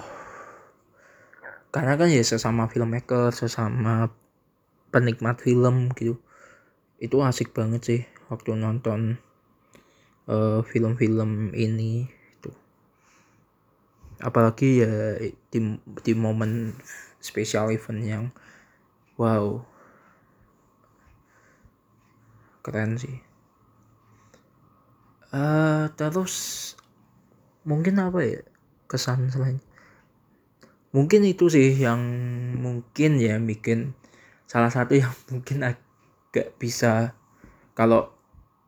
karena 1.69 2.01
kan 2.01 2.09
ya 2.09 2.25
sesama 2.25 2.69
filmmaker 2.69 3.29
sesama 3.33 4.13
penikmat 4.89 5.37
film 5.45 5.93
gitu 5.93 6.17
itu 6.99 7.17
asik 7.21 7.53
banget 7.53 7.83
sih 7.85 8.01
waktu 8.33 8.57
nonton 8.57 9.21
eh, 10.27 10.61
film-film 10.65 11.53
ini 11.53 12.09
itu 12.09 12.51
apalagi 14.19 14.83
ya 14.83 14.93
di, 15.53 15.59
di 15.79 16.13
momen 16.17 16.75
special 17.21 17.71
event 17.71 18.01
yang 18.03 18.25
wow 19.21 19.63
keren 22.65 22.97
sih 22.97 23.28
uh, 25.33 25.91
terus 25.97 26.35
mungkin 27.69 28.01
apa 28.01 28.21
ya 28.25 28.41
kesan 28.89 29.29
selain 29.29 29.61
mungkin 30.93 31.21
itu 31.29 31.53
sih 31.53 31.77
yang 31.77 32.01
mungkin 32.57 33.21
ya 33.21 33.37
bikin 33.37 33.93
salah 34.49 34.73
satu 34.73 34.97
yang 34.97 35.13
mungkin 35.33 35.65
agak 35.65 36.57
bisa 36.57 37.13
kalau 37.77 38.11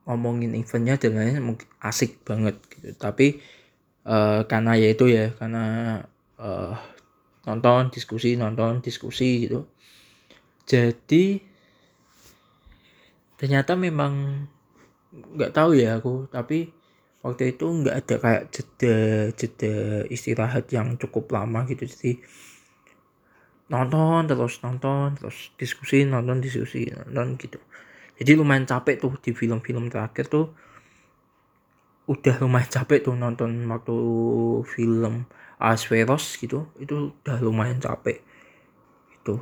ngomongin 0.04 0.54
eventnya 0.54 1.00
dengan 1.00 1.40
mungkin 1.42 1.68
asik 1.80 2.22
banget 2.26 2.56
gitu. 2.70 2.94
Tapi 2.96 3.40
uh, 4.06 4.44
karena 4.46 4.76
ya 4.76 4.88
itu 4.92 5.06
ya 5.10 5.32
karena 5.34 5.64
uh, 6.40 6.74
nonton 7.46 7.90
diskusi 7.90 8.36
nonton 8.36 8.84
diskusi 8.84 9.48
gitu. 9.48 9.66
Jadi 10.68 11.42
ternyata 13.40 13.74
memang 13.74 14.44
nggak 15.10 15.52
tahu 15.54 15.74
ya 15.74 15.98
aku 15.98 16.30
tapi 16.30 16.70
waktu 17.20 17.56
itu 17.56 17.66
nggak 17.66 17.96
ada 18.06 18.16
kayak 18.22 18.44
jeda 18.54 18.94
jeda 19.34 19.74
istirahat 20.08 20.70
yang 20.72 20.96
cukup 20.96 21.28
lama 21.34 21.66
gitu. 21.68 21.84
Jadi 21.84 22.22
nonton 23.70 24.26
terus 24.26 24.58
nonton 24.64 25.14
terus 25.18 25.54
diskusi 25.60 26.06
nonton 26.06 26.38
diskusi 26.40 26.88
nonton 26.90 27.36
gitu. 27.38 27.58
Jadi 28.20 28.30
lumayan 28.36 28.68
capek 28.68 29.00
tuh 29.00 29.12
di 29.20 29.32
film-film 29.34 29.88
terakhir 29.92 30.28
tuh. 30.28 30.52
Udah 32.08 32.36
lumayan 32.42 32.70
capek 32.70 33.04
tuh 33.06 33.14
nonton 33.14 33.68
waktu 33.68 33.96
film 34.66 35.26
Asveros 35.60 36.40
gitu. 36.40 36.70
Itu 36.80 37.14
udah 37.22 37.38
lumayan 37.44 37.78
capek 37.82 38.24
itu 39.20 39.36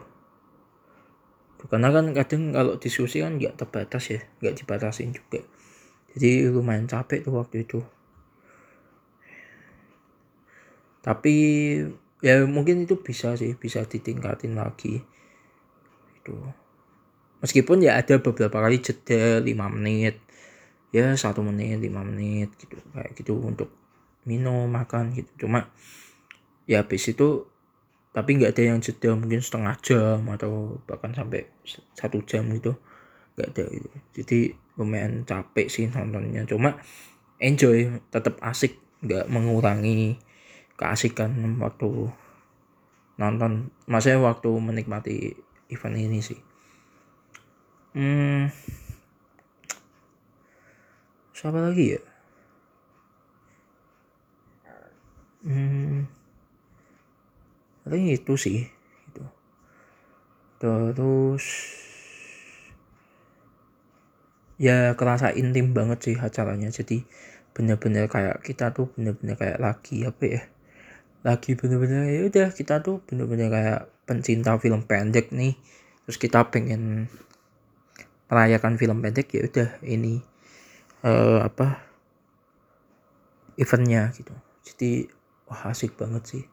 karena 1.67 1.91
kan 1.91 2.15
kadang 2.15 2.55
kalau 2.55 2.79
diskusi 2.79 3.19
kan 3.19 3.35
nggak 3.35 3.59
terbatas 3.59 4.15
ya 4.15 4.21
nggak 4.39 4.63
dibatasin 4.63 5.11
juga 5.11 5.43
jadi 6.15 6.49
lumayan 6.49 6.89
capek 6.89 7.25
tuh 7.25 7.37
waktu 7.37 7.69
itu. 7.69 7.81
Tapi 11.05 11.35
ya 12.25 12.43
mungkin 12.49 12.85
itu 12.85 12.99
bisa 12.99 13.37
sih 13.37 13.55
bisa 13.55 13.85
ditingkatin 13.85 14.57
lagi. 14.57 15.05
Itu. 16.17 16.37
Meskipun 17.39 17.85
ya 17.85 18.01
ada 18.01 18.19
beberapa 18.19 18.59
kali 18.59 18.83
jeda 18.83 19.39
5 19.39 19.75
menit. 19.77 20.19
Ya 20.89 21.13
satu 21.21 21.45
menit 21.45 21.85
lima 21.85 22.01
menit 22.01 22.57
gitu. 22.57 22.81
Kayak 22.97 23.13
gitu 23.15 23.37
untuk 23.39 23.69
minum 24.25 24.65
makan 24.69 25.13
gitu. 25.13 25.47
Cuma 25.47 25.69
ya 26.65 26.85
habis 26.85 27.05
itu 27.09 27.49
tapi 28.17 28.41
nggak 28.41 28.57
ada 28.57 28.63
yang 28.75 28.81
jeda 28.81 29.13
mungkin 29.15 29.45
setengah 29.45 29.77
jam 29.85 30.25
atau 30.33 30.81
bahkan 30.89 31.13
sampai 31.13 31.47
satu 31.93 32.25
jam 32.25 32.49
gitu. 32.57 32.75
Nggak 33.37 33.49
ada 33.55 33.65
gitu. 33.71 33.89
Jadi 34.17 34.41
lumayan 34.79 35.27
capek 35.27 35.67
sih 35.67 35.91
nontonnya. 35.91 36.47
Cuma 36.47 36.79
enjoy 37.43 37.99
tetap 38.09 38.39
asik. 38.41 38.79
Nggak 38.99 39.31
mengurangi 39.31 40.19
keasikan 40.79 41.59
waktu 41.59 42.11
nonton. 43.19 43.75
Maksudnya 43.91 44.23
waktu 44.23 44.51
menikmati 44.59 45.35
event 45.69 45.99
ini 45.99 46.19
sih. 46.23 46.39
Hmm. 47.99 48.51
Siapa 51.35 51.59
lagi 51.59 51.99
ya? 51.99 52.03
Hmm. 55.47 56.11
Itu 57.89 58.37
sih 58.37 58.69
gitu. 59.09 59.25
Terus 60.61 61.47
ya 64.59 64.99
kerasa 64.99 65.31
intim 65.33 65.73
banget 65.73 65.99
sih 66.03 66.17
acaranya. 66.19 66.69
Jadi 66.69 67.07
bener-bener 67.55 68.11
kayak 68.11 68.43
kita 68.45 68.75
tuh 68.75 68.91
bener-bener 68.95 69.35
kayak 69.35 69.59
lagi 69.59 70.07
apa 70.07 70.25
ya 70.27 70.43
lagi 71.27 71.59
bener-bener 71.59 72.07
ya 72.07 72.21
udah 72.31 72.49
kita 72.55 72.79
tuh 72.79 73.03
bener-bener 73.03 73.51
kayak 73.51 73.81
pencinta 74.07 74.55
film 74.59 74.85
pendek 74.85 75.31
nih. 75.35 75.55
Terus 76.07 76.19
kita 76.19 76.51
pengen 76.51 77.07
merayakan 78.29 78.77
film 78.77 79.01
pendek 79.01 79.31
ya 79.33 79.49
udah 79.49 79.71
ini 79.87 80.21
uh, 81.03 81.43
apa 81.47 81.83
eventnya 83.59 84.11
gitu. 84.15 84.35
Jadi 84.63 85.11
wah 85.51 85.71
asik 85.71 85.99
banget 85.99 86.23
sih. 86.27 86.45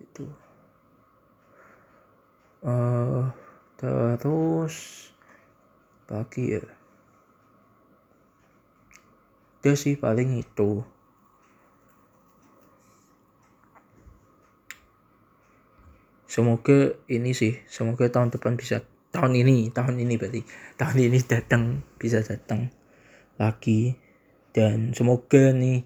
Itu. 0.00 0.24
Uh, 2.58 3.30
terus 3.78 5.06
pagi 6.08 6.58
ya 6.58 6.77
udah 9.68 9.76
sih 9.76 10.00
paling 10.00 10.40
itu. 10.40 10.80
Semoga 16.24 16.96
ini 17.12 17.36
sih 17.36 17.60
semoga 17.68 18.08
tahun 18.08 18.32
depan 18.32 18.56
bisa 18.56 18.80
tahun 19.12 19.36
ini 19.36 19.68
tahun 19.68 20.00
ini 20.00 20.16
berarti 20.16 20.40
tahun 20.80 20.96
ini 21.04 21.20
datang 21.20 21.84
bisa 22.00 22.24
datang 22.24 22.72
lagi. 23.36 23.92
Dan 24.56 24.96
semoga 24.96 25.52
nih 25.52 25.84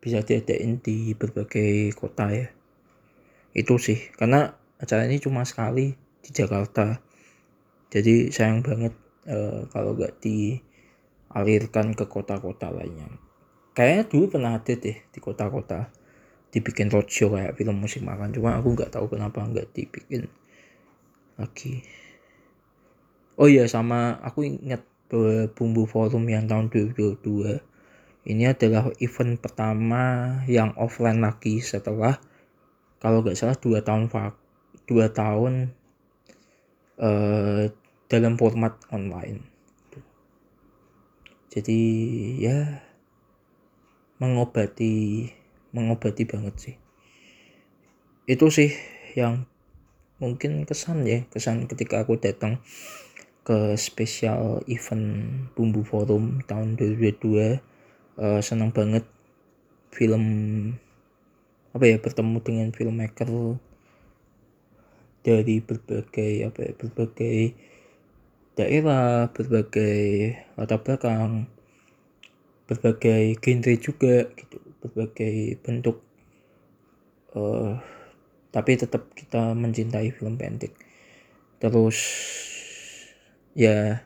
bisa 0.00 0.24
diadain 0.24 0.80
di 0.80 1.12
berbagai 1.12 1.92
kota 1.92 2.32
ya. 2.32 2.48
Itu 3.52 3.76
sih 3.76 4.08
karena 4.16 4.56
acara 4.80 5.04
ini 5.04 5.20
cuma 5.20 5.44
sekali 5.44 5.92
di 6.24 6.30
Jakarta. 6.32 6.96
Jadi 7.92 8.32
sayang 8.32 8.64
banget 8.64 8.96
uh, 9.28 9.68
kalau 9.68 9.92
gak 10.00 10.16
di 10.24 10.56
alirkan 11.32 11.96
ke 11.96 12.08
kota-kota 12.08 12.72
lainnya. 12.72 13.08
Kayaknya 13.72 14.04
dulu 14.08 14.24
pernah 14.28 14.52
ada 14.60 14.72
deh 14.76 14.96
di 15.00 15.18
kota-kota 15.18 15.88
dibikin 16.52 16.92
roadshow 16.92 17.32
kayak 17.32 17.56
film 17.56 17.80
musik 17.80 18.04
makan. 18.04 18.32
Cuma 18.36 18.60
aku 18.60 18.76
nggak 18.76 18.92
tahu 18.92 19.08
kenapa 19.08 19.40
nggak 19.44 19.72
dibikin 19.72 20.28
lagi. 21.40 21.80
Oh 23.40 23.48
iya 23.48 23.64
sama 23.64 24.20
aku 24.20 24.44
ingat 24.44 24.84
bahwa 25.08 25.48
bumbu 25.52 25.84
forum 25.84 26.24
yang 26.28 26.48
tahun 26.48 26.72
2022 26.72 27.60
ini 28.32 28.48
adalah 28.48 28.88
event 29.02 29.36
pertama 29.40 30.04
yang 30.48 30.72
offline 30.78 31.20
lagi 31.20 31.58
setelah 31.58 32.16
kalau 33.02 33.20
nggak 33.20 33.36
salah 33.36 33.58
dua 33.58 33.82
tahun 33.82 34.08
dua 34.88 35.12
tahun 35.12 35.74
uh, 37.02 37.68
dalam 38.08 38.40
format 38.40 38.78
online 38.94 39.51
jadi 41.52 41.80
ya 42.40 42.58
mengobati 44.16 45.28
mengobati 45.76 46.24
banget 46.24 46.54
sih. 46.56 46.76
Itu 48.24 48.48
sih 48.48 48.72
yang 49.12 49.44
mungkin 50.16 50.64
kesan 50.64 51.04
ya 51.04 51.28
kesan 51.28 51.68
ketika 51.68 52.00
aku 52.08 52.16
datang 52.16 52.64
ke 53.42 53.74
spesial 53.74 54.62
event 54.70 55.50
Bumbu 55.52 55.82
Forum 55.82 56.40
tahun 56.46 56.78
2022 56.78 57.58
uh, 58.22 58.38
senang 58.38 58.70
banget 58.70 59.02
film 59.90 60.24
apa 61.74 61.84
ya 61.84 61.98
bertemu 61.98 62.38
dengan 62.40 62.68
filmmaker 62.70 63.58
dari 65.26 65.58
berbagai 65.58 66.32
apa 66.46 66.58
ya 66.70 66.72
berbagai 66.78 67.38
daerah 68.58 69.32
berbagai 69.32 70.36
latar 70.60 70.80
belakang 70.84 71.48
berbagai 72.68 73.36
genre 73.40 73.74
juga 73.80 74.28
gitu 74.36 74.56
berbagai 74.82 75.60
bentuk 75.64 76.04
uh, 77.32 77.80
tapi 78.52 78.76
tetap 78.76 79.08
kita 79.16 79.56
mencintai 79.56 80.12
film 80.12 80.36
pendek. 80.36 80.76
Terus 81.56 81.98
ya 83.56 84.04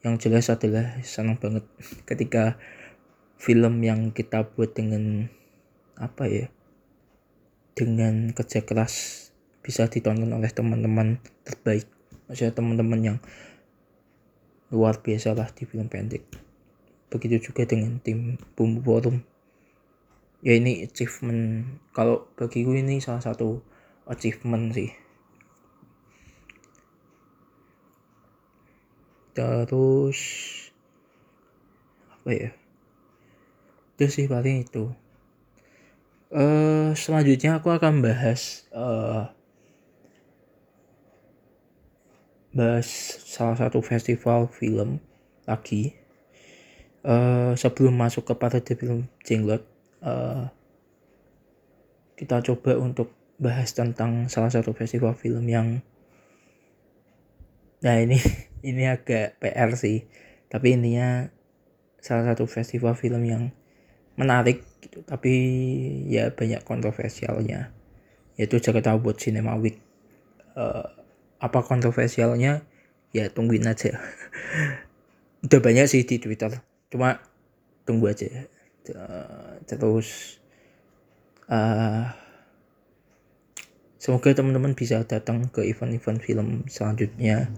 yang 0.00 0.16
jelas 0.16 0.48
adalah 0.48 0.96
senang 1.04 1.36
banget 1.36 1.68
ketika 2.08 2.56
film 3.36 3.84
yang 3.84 4.16
kita 4.16 4.48
buat 4.48 4.72
dengan 4.72 5.28
apa 6.00 6.24
ya 6.24 6.46
dengan 7.76 8.32
kerja 8.32 8.64
keras 8.64 9.28
bisa 9.60 9.92
ditonton 9.92 10.32
oleh 10.32 10.48
teman-teman 10.48 11.20
terbaik. 11.44 11.84
Maksudnya 12.32 12.56
teman-teman 12.56 13.00
yang 13.04 13.18
luar 14.70 15.02
biasa 15.02 15.34
lah 15.34 15.50
di 15.52 15.66
film 15.66 15.86
pendek. 15.90 16.26
Begitu 17.12 17.50
juga 17.52 17.66
dengan 17.66 18.02
tim 18.02 18.40
bumbu 18.58 18.82
forum 18.82 19.18
ya 20.46 20.54
ini 20.54 20.86
achievement. 20.86 21.66
Kalau 21.90 22.30
bagiku 22.38 22.76
ini 22.78 23.02
salah 23.02 23.18
satu 23.18 23.58
achievement 24.06 24.70
sih. 24.70 24.94
Terus 29.34 30.20
apa 32.14 32.30
ya? 32.30 32.50
Itu 33.98 34.06
sih 34.06 34.26
paling 34.30 34.62
itu. 34.62 34.94
Uh, 36.26 36.90
selanjutnya 36.98 37.62
aku 37.62 37.70
akan 37.70 38.02
bahas 38.02 38.66
uh, 38.74 39.30
bahas 42.56 42.88
salah 43.28 43.60
satu 43.60 43.84
festival 43.84 44.48
film 44.48 45.04
lagi. 45.44 45.92
Uh, 47.06 47.54
sebelum 47.54 47.94
masuk 47.94 48.26
ke 48.26 48.34
parade 48.34 48.74
film 48.74 49.06
jenglot 49.22 49.62
uh, 50.02 50.50
kita 52.18 52.42
coba 52.42 52.74
untuk 52.82 53.14
bahas 53.38 53.70
tentang 53.70 54.26
salah 54.26 54.50
satu 54.50 54.74
festival 54.74 55.14
film 55.14 55.46
yang 55.46 55.86
nah 57.78 57.94
ini 57.94 58.18
ini 58.68 58.88
agak 58.88 59.36
PR 59.38 59.76
sih. 59.76 60.08
Tapi 60.48 60.74
intinya 60.74 61.28
salah 62.00 62.32
satu 62.32 62.48
festival 62.48 62.96
film 62.96 63.22
yang 63.22 63.52
menarik 64.16 64.64
gitu 64.80 65.04
tapi 65.04 65.34
ya 66.08 66.32
banyak 66.32 66.64
kontroversialnya 66.64 67.76
yaitu 68.40 68.56
Jakarta 68.60 68.96
buat 68.96 69.20
Cinema 69.20 69.52
Week. 69.60 69.76
Uh, 70.56 71.05
apa 71.40 71.60
kontroversialnya? 71.64 72.64
Ya 73.12 73.28
tungguin 73.32 73.64
aja. 73.64 73.96
Udah 75.44 75.60
banyak 75.62 75.86
sih 75.88 76.02
di 76.04 76.20
Twitter. 76.20 76.60
Cuma 76.92 77.22
tunggu 77.86 78.10
aja. 78.10 78.28
Uh, 78.86 79.58
terus 79.66 80.38
uh, 81.50 82.06
semoga 83.98 84.30
teman-teman 84.30 84.78
bisa 84.78 85.02
datang 85.02 85.50
ke 85.50 85.66
event-event 85.66 86.20
film 86.22 86.48
selanjutnya. 86.70 87.50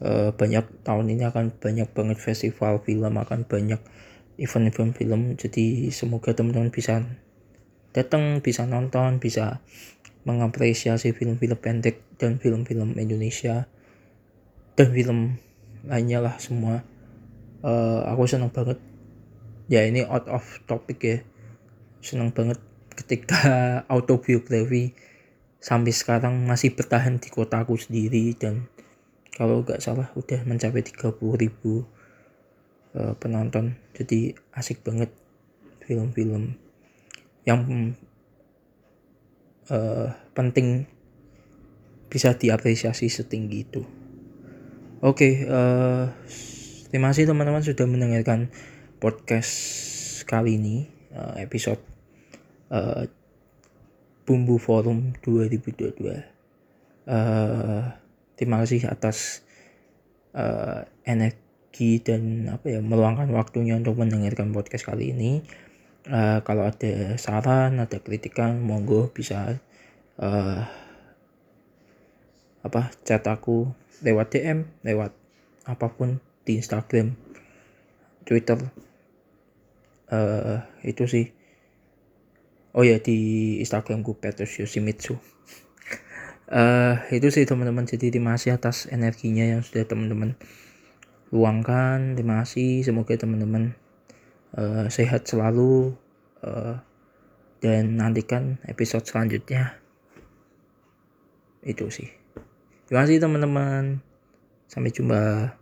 Uh, 0.00 0.32
banyak 0.32 0.64
tahun 0.80 1.12
ini 1.12 1.28
akan 1.28 1.52
banyak 1.60 1.88
banget 1.92 2.16
festival 2.16 2.80
film 2.80 3.14
akan 3.20 3.44
banyak 3.44 3.80
event-event 4.40 4.92
film. 4.96 5.20
Jadi 5.36 5.92
semoga 5.92 6.32
teman-teman 6.32 6.72
bisa 6.72 7.04
datang 7.90 8.38
bisa 8.38 8.64
nonton 8.70 9.18
bisa 9.18 9.58
mengapresiasi 10.28 11.16
film-film 11.16 11.56
pendek 11.56 12.04
dan 12.20 12.36
film-film 12.36 12.96
Indonesia 13.00 13.64
dan 14.76 14.88
film 14.92 15.40
lainnya 15.84 16.20
lah 16.20 16.36
semua. 16.36 16.84
Uh, 17.60 18.04
aku 18.08 18.28
senang 18.28 18.52
banget. 18.52 18.76
Ya 19.70 19.86
ini 19.86 20.04
out 20.04 20.28
of 20.28 20.44
topic 20.68 20.98
ya. 21.00 21.16
Senang 22.04 22.32
banget 22.32 22.60
ketika 22.96 23.40
autobiografi 23.92 24.92
sampai 25.60 25.92
sekarang 25.92 26.48
masih 26.48 26.72
bertahan 26.72 27.20
di 27.20 27.28
kotaku 27.28 27.76
sendiri 27.76 28.32
dan 28.36 28.68
kalau 29.36 29.60
nggak 29.64 29.80
salah 29.80 30.08
udah 30.16 30.44
mencapai 30.44 30.84
30 30.84 31.16
ribu 31.16 31.84
uh, 32.96 33.16
penonton. 33.16 33.76
Jadi 33.96 34.36
asik 34.56 34.84
banget 34.84 35.12
film-film 35.84 36.56
yang 37.48 37.64
uh, 39.70 40.12
penting 40.34 40.84
bisa 42.10 42.34
diapresiasi 42.34 43.06
setinggi 43.08 43.58
itu 43.62 43.82
oke 45.00 45.16
okay, 45.16 45.32
uh, 45.46 46.10
terima 46.90 47.14
kasih 47.14 47.30
teman-teman 47.30 47.62
sudah 47.62 47.86
mendengarkan 47.86 48.50
podcast 49.00 49.56
kali 50.28 50.60
ini 50.60 50.90
uh, 51.14 51.38
episode 51.40 51.80
uh, 52.70 53.08
Bumbu 54.30 54.62
Forum 54.62 55.10
2022. 55.26 56.06
Uh, 57.10 57.82
terima 58.38 58.62
kasih 58.62 58.86
atas 58.86 59.42
uh, 60.38 60.86
energi 61.02 61.98
dan 61.98 62.46
apa 62.46 62.78
ya 62.78 62.78
meluangkan 62.78 63.26
waktunya 63.34 63.74
untuk 63.74 63.98
mendengarkan 63.98 64.54
podcast 64.54 64.86
kali 64.86 65.10
ini. 65.10 65.42
Uh, 66.10 66.42
kalau 66.42 66.66
ada 66.66 67.14
saran, 67.22 67.78
ada 67.78 68.02
kritikan, 68.02 68.58
monggo 68.58 69.14
bisa 69.14 69.62
uh, 70.18 70.66
apa 72.66 72.90
chat 73.06 73.22
aku 73.30 73.70
lewat 74.02 74.34
DM, 74.34 74.66
lewat 74.82 75.14
apa 75.70 75.86
pun 75.94 76.18
di 76.42 76.58
Instagram, 76.58 77.14
Twitter. 78.26 78.58
Uh, 80.10 80.66
itu 80.82 81.06
sih. 81.06 81.30
Oh 82.74 82.82
ya 82.82 82.98
di 82.98 83.58
Instagramku 83.62 84.18
Petrus 84.18 84.58
Yoshimitsu. 84.58 85.14
Uh, 86.50 86.98
itu 87.16 87.30
sih 87.30 87.46
teman-teman. 87.46 87.86
Jadi 87.86 88.10
terima 88.10 88.34
kasih 88.34 88.58
atas 88.58 88.90
energinya 88.90 89.46
yang 89.46 89.62
sudah 89.62 89.86
teman-teman 89.86 90.34
luangkan. 91.30 92.18
Terima 92.18 92.42
kasih. 92.42 92.82
Semoga 92.82 93.14
teman-teman 93.14 93.78
uh, 94.56 94.86
sehat 94.90 95.28
selalu 95.28 95.94
uh, 96.42 96.80
dan 97.60 98.00
nantikan 98.00 98.56
episode 98.64 99.04
selanjutnya. 99.04 99.76
Itu 101.60 101.92
sih. 101.92 102.08
Terima 102.88 103.04
kasih 103.04 103.20
teman-teman. 103.20 104.00
Sampai 104.70 104.94
jumpa 104.94 105.52